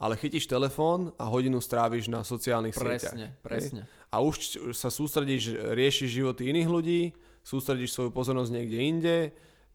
ale 0.00 0.16
chytíš 0.16 0.48
telefón 0.48 1.12
a 1.20 1.28
hodinu 1.28 1.60
stráviš 1.60 2.08
na 2.08 2.24
sociálnych 2.24 2.72
presne, 2.72 2.96
sieťach. 2.96 3.32
Presne, 3.44 3.84
presne. 3.84 4.08
A 4.08 4.24
už 4.24 4.36
sa 4.72 4.88
sústredíš, 4.88 5.54
riešiš 5.76 6.24
životy 6.24 6.48
iných 6.48 6.68
ľudí, 6.72 7.02
sústredíš 7.44 7.92
svoju 7.92 8.10
pozornosť 8.10 8.50
niekde 8.50 8.78
inde, 8.80 9.16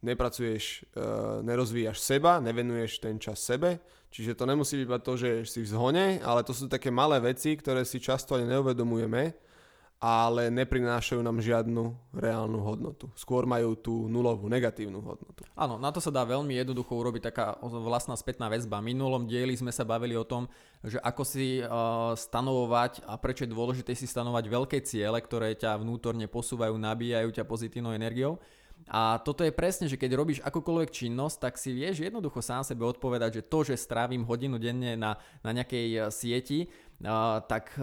nepracuješ, 0.02 0.82
e, 0.92 1.06
nerozvíjaš 1.46 2.02
seba, 2.02 2.42
nevenuješ 2.42 2.98
ten 3.00 3.22
čas 3.22 3.38
sebe, 3.38 3.78
čiže 4.10 4.34
to 4.34 4.44
nemusí 4.44 4.76
byť 4.82 5.00
to, 5.00 5.12
že 5.14 5.30
si 5.46 5.62
v 5.62 5.70
zhone, 5.70 6.06
ale 6.20 6.42
to 6.42 6.52
sú 6.52 6.66
také 6.66 6.90
malé 6.90 7.22
veci, 7.22 7.54
ktoré 7.54 7.86
si 7.86 8.02
často 8.02 8.34
ani 8.34 8.50
neuvedomujeme 8.50 9.45
ale 9.96 10.52
neprinášajú 10.52 11.24
nám 11.24 11.40
žiadnu 11.40 11.96
reálnu 12.12 12.60
hodnotu. 12.60 13.08
Skôr 13.16 13.48
majú 13.48 13.72
tú 13.72 14.04
nulovú, 14.12 14.44
negatívnu 14.44 15.00
hodnotu. 15.00 15.40
Áno, 15.56 15.80
na 15.80 15.88
to 15.88 16.04
sa 16.04 16.12
dá 16.12 16.20
veľmi 16.20 16.52
jednoducho 16.52 16.92
urobiť 16.92 17.32
taká 17.32 17.56
vlastná 17.64 18.12
spätná 18.12 18.52
väzba. 18.52 18.84
Minulom 18.84 19.24
dieli 19.24 19.56
sme 19.56 19.72
sa 19.72 19.88
bavili 19.88 20.12
o 20.12 20.28
tom, 20.28 20.52
že 20.84 21.00
ako 21.00 21.22
si 21.24 21.64
uh, 21.64 22.12
stanovovať 22.12 23.08
a 23.08 23.16
prečo 23.16 23.48
je 23.48 23.56
dôležité 23.56 23.96
si 23.96 24.04
stanovať 24.04 24.44
veľké 24.52 24.78
ciele, 24.84 25.16
ktoré 25.16 25.56
ťa 25.56 25.80
vnútorne 25.80 26.28
posúvajú, 26.28 26.76
nabíjajú 26.76 27.32
ťa 27.32 27.48
pozitívnou 27.48 27.96
energiou. 27.96 28.36
A 28.92 29.18
toto 29.18 29.42
je 29.42 29.50
presne, 29.50 29.88
že 29.88 29.96
keď 29.96 30.14
robíš 30.14 30.38
akúkoľvek 30.44 30.92
činnosť, 30.92 31.36
tak 31.40 31.54
si 31.56 31.72
vieš 31.72 32.04
jednoducho 32.04 32.38
sám 32.44 32.62
sebe 32.62 32.84
odpovedať, 32.84 33.40
že 33.40 33.48
to, 33.48 33.64
že 33.64 33.80
strávim 33.80 34.22
hodinu 34.22 34.60
denne 34.60 34.94
na, 34.94 35.16
na 35.40 35.50
nejakej 35.56 35.86
uh, 35.96 36.12
sieti, 36.12 36.68
tak 37.44 37.76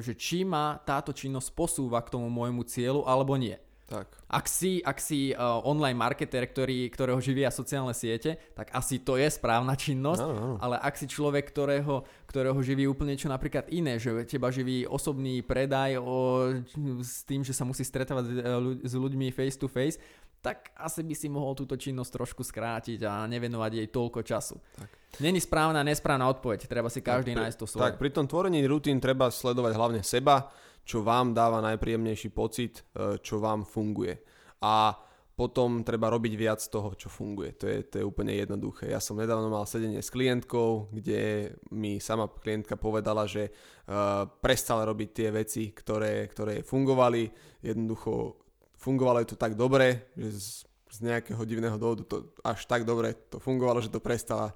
že 0.00 0.12
či 0.14 0.46
ma 0.46 0.78
táto 0.78 1.10
činnosť 1.10 1.50
posúva 1.50 1.98
k 2.02 2.14
tomu 2.14 2.30
môjmu 2.30 2.62
cieľu 2.62 3.02
alebo 3.02 3.34
nie. 3.34 3.58
Tak. 3.86 4.18
Ak 4.26 4.50
si, 4.50 4.82
ak 4.82 4.98
si 4.98 5.30
uh, 5.30 5.62
online 5.62 5.94
marketer, 5.94 6.42
ktorý, 6.42 6.90
ktorého 6.90 7.22
živia 7.22 7.54
sociálne 7.54 7.94
siete, 7.94 8.34
tak 8.58 8.74
asi 8.74 8.98
to 8.98 9.14
je 9.14 9.30
správna 9.30 9.78
činnosť, 9.78 10.26
Áno, 10.26 10.34
áno. 10.34 10.56
ale 10.58 10.74
ak 10.82 10.98
si 10.98 11.06
človek, 11.06 11.46
ktorého, 11.54 12.02
ktorého 12.26 12.58
živí 12.66 12.90
úplne 12.90 13.14
niečo 13.14 13.30
napríklad 13.30 13.70
iné, 13.70 14.02
že 14.02 14.26
teba 14.26 14.50
živí 14.50 14.90
osobný 14.90 15.38
predaj 15.46 16.02
o, 16.02 16.50
s 16.98 17.22
tým, 17.22 17.46
že 17.46 17.54
sa 17.54 17.62
musí 17.62 17.86
stretávať 17.86 18.26
s, 18.26 18.30
ľu- 18.34 18.78
s 18.82 18.92
ľuďmi 18.98 19.30
face 19.30 19.54
to 19.54 19.70
face, 19.70 20.02
tak 20.46 20.70
asi 20.78 21.02
by 21.02 21.14
si 21.18 21.26
mohol 21.26 21.58
túto 21.58 21.74
činnosť 21.74 22.22
trošku 22.22 22.46
skrátiť 22.46 23.02
a 23.02 23.26
nevenovať 23.26 23.82
jej 23.82 23.88
toľko 23.90 24.22
času. 24.22 24.54
Tak. 24.78 24.90
Není 25.18 25.42
správna, 25.42 25.82
nesprávna 25.82 26.30
odpoveď, 26.30 26.70
treba 26.70 26.86
si 26.86 27.02
každý 27.02 27.34
tak, 27.34 27.42
nájsť 27.42 27.58
to 27.58 27.66
svoje. 27.66 27.82
Tak, 27.82 27.98
pri 27.98 28.14
tom 28.14 28.30
tvorení 28.30 28.62
rutín 28.70 29.02
treba 29.02 29.26
sledovať 29.26 29.74
hlavne 29.74 30.02
seba, 30.06 30.46
čo 30.86 31.02
vám 31.02 31.34
dáva 31.34 31.58
najpríjemnejší 31.66 32.30
pocit, 32.30 32.86
e, 32.94 33.18
čo 33.18 33.42
vám 33.42 33.66
funguje. 33.66 34.22
A 34.62 34.94
potom 35.34 35.82
treba 35.82 36.08
robiť 36.14 36.32
viac 36.38 36.62
toho, 36.62 36.94
čo 36.94 37.10
funguje. 37.10 37.58
To 37.60 37.64
je, 37.66 37.78
to 37.82 37.94
je 38.00 38.08
úplne 38.08 38.32
jednoduché. 38.32 38.88
Ja 38.88 39.02
som 39.02 39.18
nedávno 39.18 39.50
mal 39.52 39.66
sedenie 39.68 40.00
s 40.00 40.08
klientkou, 40.08 40.88
kde 40.94 41.52
mi 41.74 42.00
sama 42.00 42.24
klientka 42.24 42.80
povedala, 42.80 43.28
že 43.28 43.52
uh, 43.52 44.24
prestala 44.40 44.88
robiť 44.88 45.08
tie 45.12 45.28
veci, 45.28 45.76
ktoré, 45.76 46.24
ktoré 46.32 46.64
fungovali. 46.64 47.28
Jednoducho 47.60 48.45
fungovalo 48.86 49.18
jej 49.18 49.34
to 49.34 49.38
tak 49.38 49.58
dobre, 49.58 50.14
že 50.14 50.30
z, 50.30 50.48
z 50.94 50.98
nejakého 51.02 51.42
divného 51.42 51.74
dôvodu 51.74 52.06
to 52.06 52.16
až 52.46 52.62
tak 52.70 52.86
dobre 52.86 53.18
to 53.26 53.42
fungovalo, 53.42 53.82
že 53.82 53.90
to 53.90 53.98
prestala 53.98 54.54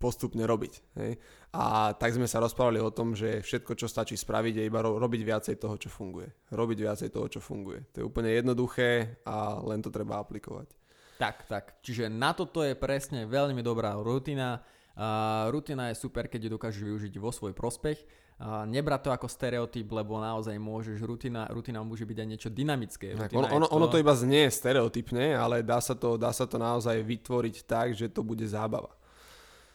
postupne 0.00 0.40
robiť. 0.44 0.72
Hej? 0.96 1.20
A 1.52 1.92
tak 1.92 2.16
sme 2.16 2.24
sa 2.24 2.40
rozprávali 2.40 2.80
o 2.80 2.88
tom, 2.88 3.12
že 3.12 3.44
všetko, 3.44 3.76
čo 3.76 3.84
stačí 3.84 4.16
spraviť, 4.16 4.54
je 4.60 4.68
iba 4.68 4.80
ro- 4.80 4.96
robiť 4.96 5.20
viacej 5.20 5.54
toho, 5.60 5.76
čo 5.76 5.92
funguje. 5.92 6.28
Robiť 6.52 6.78
viacej 6.80 7.08
toho, 7.12 7.28
čo 7.28 7.40
funguje. 7.44 7.84
To 7.92 7.96
je 8.00 8.08
úplne 8.08 8.32
jednoduché 8.32 9.20
a 9.28 9.60
len 9.60 9.84
to 9.84 9.92
treba 9.92 10.20
aplikovať. 10.24 10.72
Tak, 11.20 11.36
tak. 11.52 11.64
Čiže 11.84 12.08
na 12.08 12.32
toto 12.32 12.64
je 12.64 12.72
presne 12.72 13.28
veľmi 13.28 13.60
dobrá 13.60 13.92
rutina. 14.00 14.64
Uh, 14.98 15.48
rutina 15.54 15.88
je 15.88 15.96
super, 15.96 16.26
keď 16.26 16.46
ju 16.46 16.50
dokážeš 16.58 16.82
využiť 16.82 17.14
vo 17.22 17.30
svoj 17.30 17.54
prospech. 17.54 18.02
Uh, 18.40 18.64
nebrať 18.64 19.06
to 19.06 19.10
ako 19.12 19.28
stereotyp, 19.28 19.86
lebo 19.92 20.16
naozaj 20.16 20.56
môžeš, 20.56 20.98
rutina, 21.04 21.44
rutina 21.52 21.84
môže 21.84 22.08
byť 22.08 22.18
aj 22.18 22.28
niečo 22.28 22.50
dynamické. 22.50 23.12
Tak, 23.12 23.36
ono, 23.36 23.48
ono, 23.48 23.66
ono 23.68 23.86
to 23.86 24.00
iba 24.00 24.16
znie 24.16 24.48
stereotypne, 24.48 25.36
ale 25.36 25.60
dá 25.60 25.78
sa, 25.78 25.92
to, 25.92 26.16
dá 26.16 26.32
sa 26.32 26.48
to 26.48 26.56
naozaj 26.56 26.96
vytvoriť 27.04 27.56
tak, 27.68 27.92
že 27.92 28.08
to 28.08 28.24
bude 28.24 28.42
zábava. 28.48 28.90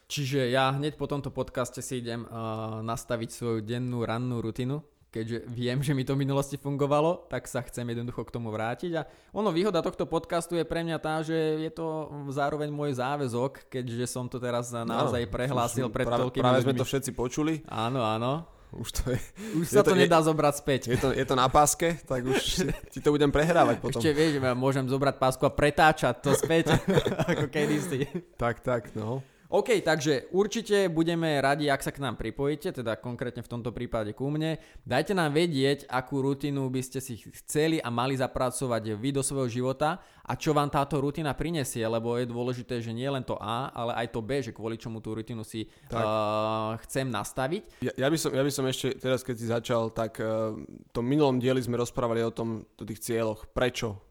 Čiže 0.05 0.53
ja 0.53 0.69
hneď 0.69 1.01
po 1.01 1.09
tomto 1.09 1.33
podcaste 1.33 1.81
si 1.81 1.97
idem 1.97 2.29
uh, 2.29 2.81
nastaviť 2.85 3.29
svoju 3.33 3.59
dennú 3.65 4.05
rannú 4.05 4.37
rutinu, 4.37 4.85
keďže 5.15 5.47
viem, 5.47 5.79
že 5.79 5.95
mi 5.95 6.03
to 6.03 6.11
v 6.11 6.27
minulosti 6.27 6.59
fungovalo, 6.59 7.25
tak 7.25 7.47
sa 7.47 7.63
chcem 7.63 7.87
jednoducho 7.87 8.19
k 8.21 8.33
tomu 8.33 8.51
vrátiť. 8.51 8.91
A 8.93 9.07
ono, 9.31 9.47
výhoda 9.49 9.79
tohto 9.79 10.03
podcastu 10.03 10.53
je 10.53 10.67
pre 10.67 10.83
mňa 10.83 10.99
tá, 10.99 11.23
že 11.23 11.33
je 11.57 11.71
to 11.71 11.87
zároveň 12.27 12.67
môj 12.67 12.99
záväzok, 12.99 13.71
keďže 13.71 14.05
som 14.05 14.27
to 14.27 14.35
teraz 14.35 14.75
naozaj 14.75 15.23
prehlásil 15.25 15.87
pred 15.87 16.03
práve, 16.03 16.19
toľkými 16.21 16.43
práve 16.43 16.59
ľuďmi. 16.59 16.67
sme 16.67 16.73
to 16.75 16.83
všetci 16.83 17.11
počuli. 17.11 17.63
Áno, 17.65 18.03
áno. 18.03 18.43
Už 18.75 18.91
to 18.91 19.07
je, 19.07 19.19
Už 19.55 19.71
Je 19.71 19.79
sa 19.79 19.87
to, 19.87 19.91
to- 19.91 19.95
je- 19.95 20.03
nedá 20.03 20.19
zobrať 20.19 20.53
späť. 20.59 20.81
je, 20.91 20.99
to, 20.99 21.15
je 21.15 21.23
to 21.23 21.31
na 21.31 21.47
páske, 21.47 21.95
tak 22.03 22.27
už 22.27 22.67
ti 22.91 22.99
to 22.99 23.07
budem 23.07 23.31
prehrávať 23.31 23.79
potom. 23.79 24.03
Ešte 24.03 24.11
vieš, 24.11 24.43
môžem 24.51 24.83
zobrať 24.83 25.15
pásku 25.15 25.47
a 25.47 25.51
pretáčať 25.53 26.19
to 26.19 26.35
späť, 26.35 26.75
ako 27.31 27.47
kedysi. 27.47 28.11
Tak, 28.35 28.59
tak, 28.59 28.91
no. 28.91 29.23
OK, 29.55 29.79
takže 29.79 30.27
určite 30.35 30.91
budeme 30.91 31.39
radi, 31.39 31.71
ak 31.71 31.79
sa 31.79 31.95
k 31.95 32.03
nám 32.03 32.19
pripojíte, 32.19 32.75
teda 32.75 32.99
konkrétne 32.99 33.39
v 33.39 33.47
tomto 33.47 33.71
prípade 33.71 34.11
ku 34.11 34.27
mne. 34.27 34.59
Dajte 34.83 35.15
nám 35.15 35.31
vedieť, 35.31 35.87
akú 35.87 36.19
rutinu 36.19 36.67
by 36.67 36.83
ste 36.83 36.99
si 36.99 37.15
chceli 37.39 37.79
a 37.79 37.87
mali 37.87 38.19
zapracovať 38.19 38.99
vy 38.99 39.15
do 39.15 39.23
svojho 39.23 39.47
života 39.47 40.03
a 40.27 40.35
čo 40.35 40.51
vám 40.51 40.67
táto 40.67 40.99
rutina 40.99 41.31
prinesie, 41.31 41.87
lebo 41.87 42.19
je 42.19 42.27
dôležité, 42.27 42.83
že 42.83 42.91
nie 42.91 43.07
len 43.07 43.23
to 43.23 43.39
A, 43.39 43.71
ale 43.71 43.95
aj 43.95 44.11
to 44.11 44.19
B, 44.19 44.43
že 44.43 44.51
kvôli 44.51 44.75
čomu 44.75 44.99
tú 44.99 45.15
rutinu 45.15 45.47
si 45.47 45.71
Tak. 45.87 46.03
uh, 46.03 46.75
chcem 46.83 47.07
nastaviť. 47.07 47.79
Ja, 47.79 47.95
ja, 47.95 48.07
by 48.11 48.17
som, 48.19 48.35
ja 48.35 48.43
by 48.43 48.51
som 48.51 48.67
ešte, 48.67 48.91
teraz 48.99 49.23
keď 49.23 49.35
si 49.39 49.47
začal, 49.47 49.87
tak 49.95 50.19
uh, 50.19 50.51
v 50.51 50.91
tom 50.91 51.07
minulom 51.07 51.39
dieli 51.39 51.63
sme 51.63 51.79
rozprávali 51.79 52.19
o 52.27 52.35
tom, 52.35 52.67
o 52.75 52.83
tých 52.83 52.99
cieľoch, 52.99 53.47
prečo 53.55 54.03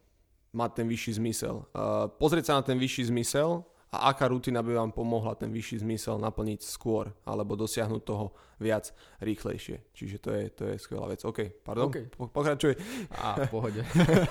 má 0.57 0.73
ten 0.73 0.88
vyšší 0.88 1.21
zmysel. 1.21 1.68
Uh, 1.77 2.09
pozrieť 2.16 2.49
sa 2.49 2.57
na 2.57 2.64
ten 2.64 2.81
vyšší 2.81 3.12
zmysel 3.12 3.74
a 3.94 4.11
aká 4.11 4.26
rutina 4.26 4.59
by 4.59 4.74
vám 4.74 4.90
pomohla 4.90 5.38
ten 5.38 5.54
vyšší 5.54 5.87
zmysel 5.87 6.18
naplniť 6.18 6.66
skôr, 6.66 7.14
alebo 7.22 7.54
dosiahnuť 7.54 8.02
toho 8.02 8.35
viac 8.59 8.90
rýchlejšie. 9.22 9.94
Čiže 9.94 10.16
to 10.18 10.28
je, 10.35 10.44
to 10.50 10.62
je 10.74 10.76
skvelá 10.83 11.07
vec. 11.07 11.22
OK, 11.22 11.62
pardon, 11.62 11.94
OK. 11.94 12.11
Po, 12.11 12.26
pokračuj. 12.26 12.74
A 13.22 13.46
pohode. 13.46 13.87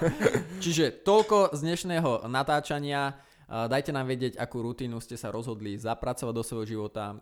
Čiže 0.63 0.99
toľko 1.07 1.55
z 1.55 1.59
dnešného 1.63 2.27
natáčania. 2.27 3.15
Dajte 3.43 3.93
nám 3.93 4.09
vedieť, 4.09 4.39
akú 4.39 4.65
rutínu 4.65 4.97
ste 5.03 5.13
sa 5.13 5.29
rozhodli 5.29 5.77
zapracovať 5.77 6.33
do 6.33 6.43
svojho 6.43 6.65
života, 6.65 7.13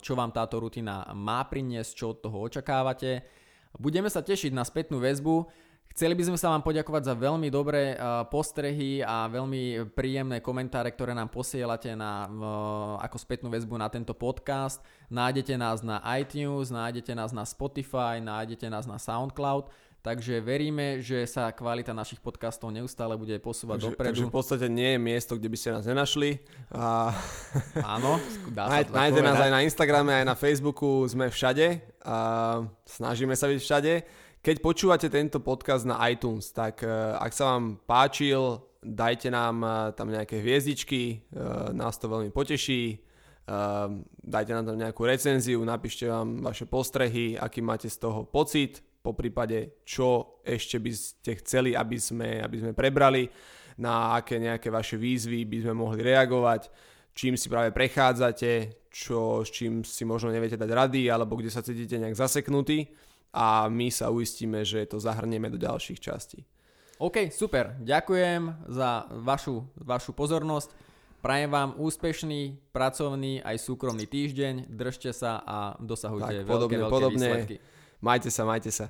čo 0.00 0.16
vám 0.16 0.32
táto 0.32 0.62
rutina 0.62 1.04
má 1.12 1.44
priniesť, 1.44 1.90
čo 1.92 2.14
od 2.14 2.24
toho 2.24 2.40
očakávate. 2.46 3.26
Budeme 3.76 4.08
sa 4.08 4.24
tešiť 4.24 4.54
na 4.54 4.64
spätnú 4.64 4.96
väzbu. 5.02 5.44
Chceli 5.98 6.14
by 6.14 6.30
sme 6.30 6.38
sa 6.38 6.54
vám 6.54 6.62
poďakovať 6.62 7.10
za 7.10 7.14
veľmi 7.18 7.50
dobré 7.50 7.98
a, 7.98 8.22
postrehy 8.22 9.02
a 9.02 9.26
veľmi 9.26 9.90
príjemné 9.98 10.38
komentáre, 10.38 10.94
ktoré 10.94 11.10
nám 11.10 11.26
posielate 11.26 11.90
na, 11.98 12.30
ako 13.02 13.18
spätnú 13.18 13.50
väzbu 13.50 13.74
na 13.74 13.90
tento 13.90 14.14
podcast. 14.14 14.78
Nájdete 15.10 15.58
nás 15.58 15.82
na 15.82 15.98
iTunes, 16.14 16.70
nájdete 16.70 17.18
nás 17.18 17.34
na 17.34 17.42
Spotify, 17.42 18.22
nájdete 18.22 18.70
nás 18.70 18.86
na 18.86 18.94
SoundCloud. 18.94 19.74
Takže 19.98 20.38
veríme, 20.38 21.02
že 21.02 21.26
sa 21.26 21.50
kvalita 21.50 21.90
našich 21.90 22.22
podcastov 22.22 22.70
neustále 22.70 23.18
bude 23.18 23.34
posúvať 23.42 23.90
Takže, 23.90 23.98
takže 23.98 24.22
dopredu. 24.22 24.30
v 24.30 24.36
podstate 24.38 24.66
nie 24.70 24.94
je 24.94 25.00
miesto, 25.02 25.34
kde 25.34 25.50
by 25.50 25.56
ste 25.58 25.74
nás 25.74 25.82
nenašli. 25.82 26.38
A 26.78 27.10
Áno, 27.98 28.22
dá 28.54 28.70
sa 28.70 28.86
to 28.86 28.94
nájdete 28.94 29.22
nás 29.26 29.42
aj 29.42 29.50
na 29.50 29.66
Instagrame, 29.66 30.14
aj 30.14 30.26
na 30.30 30.38
Facebooku, 30.38 31.02
sme 31.10 31.26
všade 31.26 31.82
a 32.06 32.16
snažíme 32.86 33.34
sa 33.34 33.50
byť 33.50 33.58
všade. 33.58 33.92
Keď 34.38 34.62
počúvate 34.62 35.10
tento 35.10 35.42
podcast 35.42 35.82
na 35.82 35.98
iTunes, 36.06 36.54
tak 36.54 36.86
eh, 36.86 36.90
ak 37.18 37.34
sa 37.34 37.54
vám 37.54 37.82
páčil, 37.82 38.62
dajte 38.78 39.34
nám 39.34 39.56
eh, 39.66 39.72
tam 39.98 40.14
nejaké 40.14 40.38
hviezdičky, 40.38 41.02
eh, 41.02 41.18
nás 41.74 41.98
to 41.98 42.06
veľmi 42.06 42.30
poteší. 42.30 43.02
Dajte 44.28 44.52
nám 44.52 44.68
tam 44.68 44.76
nejakú 44.76 45.08
recenziu, 45.08 45.64
napíšte 45.64 46.04
vám 46.04 46.44
vaše 46.44 46.68
postrehy, 46.68 47.32
aký 47.32 47.64
máte 47.64 47.88
z 47.88 47.96
toho 47.96 48.28
pocit, 48.28 48.84
po 49.00 49.16
prípade 49.16 49.80
čo 49.88 50.36
ešte 50.44 50.76
by 50.76 50.92
ste 50.92 51.32
chceli, 51.40 51.72
aby 51.72 51.96
sme, 51.96 52.44
aby 52.44 52.60
sme 52.60 52.72
prebrali, 52.76 53.24
na 53.80 54.20
aké 54.20 54.36
nejaké 54.36 54.68
vaše 54.68 55.00
výzvy 55.00 55.48
by 55.48 55.64
sme 55.64 55.80
mohli 55.80 56.04
reagovať, 56.04 56.68
čím 57.16 57.40
si 57.40 57.48
práve 57.48 57.72
prechádzate, 57.72 58.84
čo, 58.92 59.40
s 59.40 59.48
čím 59.48 59.80
si 59.80 60.04
možno 60.04 60.28
neviete 60.28 60.60
dať 60.60 60.68
rady, 60.68 61.08
alebo 61.08 61.40
kde 61.40 61.48
sa 61.48 61.64
cítite 61.64 61.96
nejak 61.96 62.20
zaseknutí 62.20 63.07
a 63.32 63.68
my 63.68 63.88
sa 63.92 64.08
uistíme, 64.08 64.64
že 64.64 64.88
to 64.88 64.96
zahrnieme 64.98 65.52
do 65.52 65.60
ďalších 65.60 66.00
častí. 66.00 66.44
OK, 66.98 67.30
super. 67.30 67.78
Ďakujem 67.78 68.66
za 68.66 69.06
vašu, 69.22 69.62
vašu 69.78 70.10
pozornosť. 70.10 70.74
Prajem 71.18 71.50
vám 71.50 71.70
úspešný, 71.78 72.58
pracovný 72.70 73.42
aj 73.42 73.58
súkromný 73.58 74.06
týždeň. 74.06 74.70
Držte 74.70 75.10
sa 75.14 75.42
a 75.42 75.74
dosahujte 75.78 76.42
Tak, 76.42 76.46
veľké, 76.46 76.50
podobne, 76.50 76.78
veľké 76.78 76.90
podobne. 76.94 77.18
výsledky. 77.18 77.56
Majte 78.02 78.30
sa, 78.30 78.42
majte 78.46 78.70
sa. 78.70 78.86